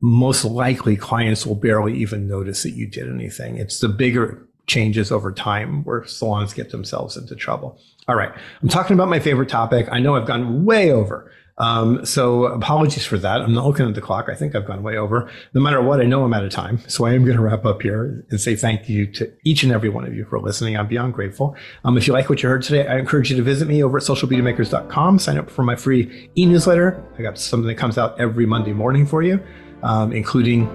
most 0.00 0.44
likely 0.44 0.96
clients 0.96 1.46
will 1.46 1.54
barely 1.54 1.96
even 1.96 2.26
notice 2.26 2.64
that 2.64 2.72
you 2.72 2.88
did 2.88 3.08
anything. 3.08 3.56
It's 3.56 3.78
the 3.78 3.88
bigger 3.88 4.47
changes 4.68 5.10
over 5.10 5.32
time 5.32 5.82
where 5.82 6.06
salons 6.06 6.54
get 6.54 6.70
themselves 6.70 7.16
into 7.16 7.34
trouble. 7.34 7.78
All 8.06 8.14
right. 8.14 8.32
I'm 8.62 8.68
talking 8.68 8.94
about 8.94 9.08
my 9.08 9.18
favorite 9.18 9.48
topic. 9.48 9.88
I 9.90 9.98
know 9.98 10.14
I've 10.14 10.26
gone 10.26 10.64
way 10.64 10.92
over. 10.92 11.32
Um, 11.58 12.06
so 12.06 12.44
apologies 12.44 13.04
for 13.04 13.18
that. 13.18 13.40
I'm 13.40 13.52
not 13.52 13.66
looking 13.66 13.86
at 13.86 13.94
the 13.94 14.00
clock. 14.00 14.28
I 14.28 14.34
think 14.34 14.54
I've 14.54 14.64
gone 14.64 14.82
way 14.82 14.96
over. 14.96 15.28
No 15.54 15.60
matter 15.60 15.82
what, 15.82 16.00
I 16.00 16.04
know 16.04 16.24
I'm 16.24 16.32
out 16.32 16.44
of 16.44 16.52
time. 16.52 16.80
So 16.86 17.04
I 17.04 17.14
am 17.14 17.24
going 17.24 17.36
to 17.36 17.42
wrap 17.42 17.64
up 17.64 17.82
here 17.82 18.24
and 18.30 18.40
say 18.40 18.54
thank 18.54 18.88
you 18.88 19.06
to 19.14 19.30
each 19.44 19.64
and 19.64 19.72
every 19.72 19.88
one 19.88 20.06
of 20.06 20.14
you 20.14 20.24
for 20.24 20.38
listening. 20.38 20.76
I'm 20.76 20.86
beyond 20.86 21.14
grateful. 21.14 21.56
Um, 21.84 21.98
if 21.98 22.06
you 22.06 22.12
like 22.12 22.30
what 22.30 22.42
you 22.42 22.48
heard 22.48 22.62
today, 22.62 22.86
I 22.86 22.98
encourage 22.98 23.30
you 23.30 23.36
to 23.36 23.42
visit 23.42 23.66
me 23.66 23.82
over 23.82 23.98
at 23.98 24.04
socialbeautymakers.com. 24.04 25.18
Sign 25.18 25.36
up 25.36 25.50
for 25.50 25.64
my 25.64 25.74
free 25.74 26.30
e-newsletter. 26.38 27.04
I 27.18 27.22
got 27.22 27.38
something 27.38 27.66
that 27.66 27.74
comes 27.74 27.98
out 27.98 28.18
every 28.20 28.46
Monday 28.46 28.72
morning 28.72 29.04
for 29.04 29.22
you, 29.22 29.40
um, 29.82 30.12
including 30.12 30.68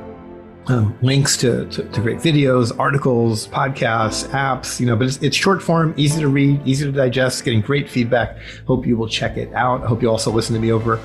um, 0.67 0.97
links 1.01 1.35
to, 1.37 1.65
to, 1.67 1.83
to, 1.83 2.01
great 2.01 2.19
videos, 2.19 2.77
articles, 2.79 3.47
podcasts, 3.47 4.27
apps, 4.29 4.79
you 4.79 4.85
know, 4.85 4.95
but 4.95 5.07
it's, 5.07 5.17
it's, 5.17 5.35
short 5.35 5.61
form, 5.61 5.93
easy 5.97 6.21
to 6.21 6.27
read, 6.29 6.65
easy 6.65 6.85
to 6.85 6.91
digest, 6.91 7.43
getting 7.43 7.61
great 7.61 7.89
feedback. 7.89 8.37
Hope 8.65 8.87
you 8.87 8.95
will 8.95 9.09
check 9.09 9.35
it 9.35 9.53
out. 9.53 9.83
I 9.83 9.87
hope 9.87 10.01
you 10.01 10.09
also 10.09 10.31
listen 10.31 10.53
to 10.55 10.61
me 10.61 10.71
over 10.71 10.99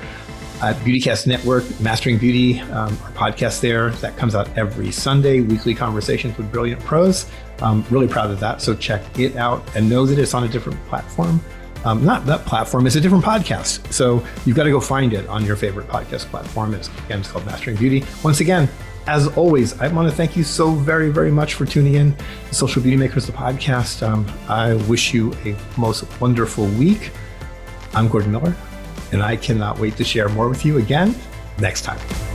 at 0.61 0.75
Beautycast 0.77 1.27
Network, 1.27 1.63
Mastering 1.79 2.17
Beauty, 2.17 2.59
um, 2.61 2.97
our 3.03 3.11
podcast 3.11 3.61
there. 3.61 3.91
That 3.91 4.17
comes 4.17 4.35
out 4.35 4.49
every 4.57 4.91
Sunday, 4.91 5.41
weekly 5.41 5.73
conversations 5.73 6.37
with 6.37 6.51
brilliant 6.51 6.81
pros. 6.81 7.29
I'm 7.61 7.83
really 7.89 8.07
proud 8.07 8.31
of 8.31 8.39
that. 8.39 8.61
So 8.61 8.75
check 8.75 9.19
it 9.19 9.35
out 9.35 9.63
and 9.75 9.89
know 9.89 10.05
that 10.05 10.17
it's 10.17 10.33
on 10.33 10.43
a 10.43 10.47
different 10.47 10.81
platform. 10.87 11.41
Um, 11.85 12.03
not 12.03 12.25
that 12.25 12.45
platform, 12.45 12.87
it's 12.87 12.97
a 12.97 13.01
different 13.01 13.23
podcast. 13.23 13.91
So 13.93 14.25
you've 14.45 14.57
got 14.57 14.63
to 14.63 14.71
go 14.71 14.81
find 14.81 15.13
it 15.13 15.27
on 15.27 15.45
your 15.45 15.55
favorite 15.55 15.87
podcast 15.87 16.25
platform. 16.25 16.73
It's, 16.73 16.89
again, 17.05 17.19
it's 17.19 17.31
called 17.31 17.45
Mastering 17.45 17.77
Beauty. 17.77 18.05
Once 18.21 18.41
again, 18.41 18.67
as 19.09 19.27
always, 19.29 19.77
I 19.81 19.87
want 19.87 20.07
to 20.07 20.15
thank 20.15 20.37
you 20.37 20.43
so 20.43 20.71
very, 20.71 21.09
very 21.09 21.31
much 21.31 21.55
for 21.55 21.65
tuning 21.65 21.95
in 21.95 22.15
to 22.15 22.53
Social 22.53 22.79
Beauty 22.79 22.95
Makers, 22.95 23.25
the 23.25 23.31
podcast. 23.31 24.07
Um, 24.07 24.23
I 24.47 24.75
wish 24.87 25.15
you 25.15 25.33
a 25.45 25.55
most 25.79 26.05
wonderful 26.21 26.67
week. 26.67 27.09
I'm 27.95 28.07
Gordon 28.07 28.31
Miller, 28.31 28.55
and 29.11 29.23
I 29.23 29.35
cannot 29.35 29.79
wait 29.79 29.97
to 29.97 30.03
share 30.03 30.29
more 30.29 30.47
with 30.47 30.63
you 30.63 30.77
again 30.77 31.15
next 31.57 31.81
time. 31.81 32.28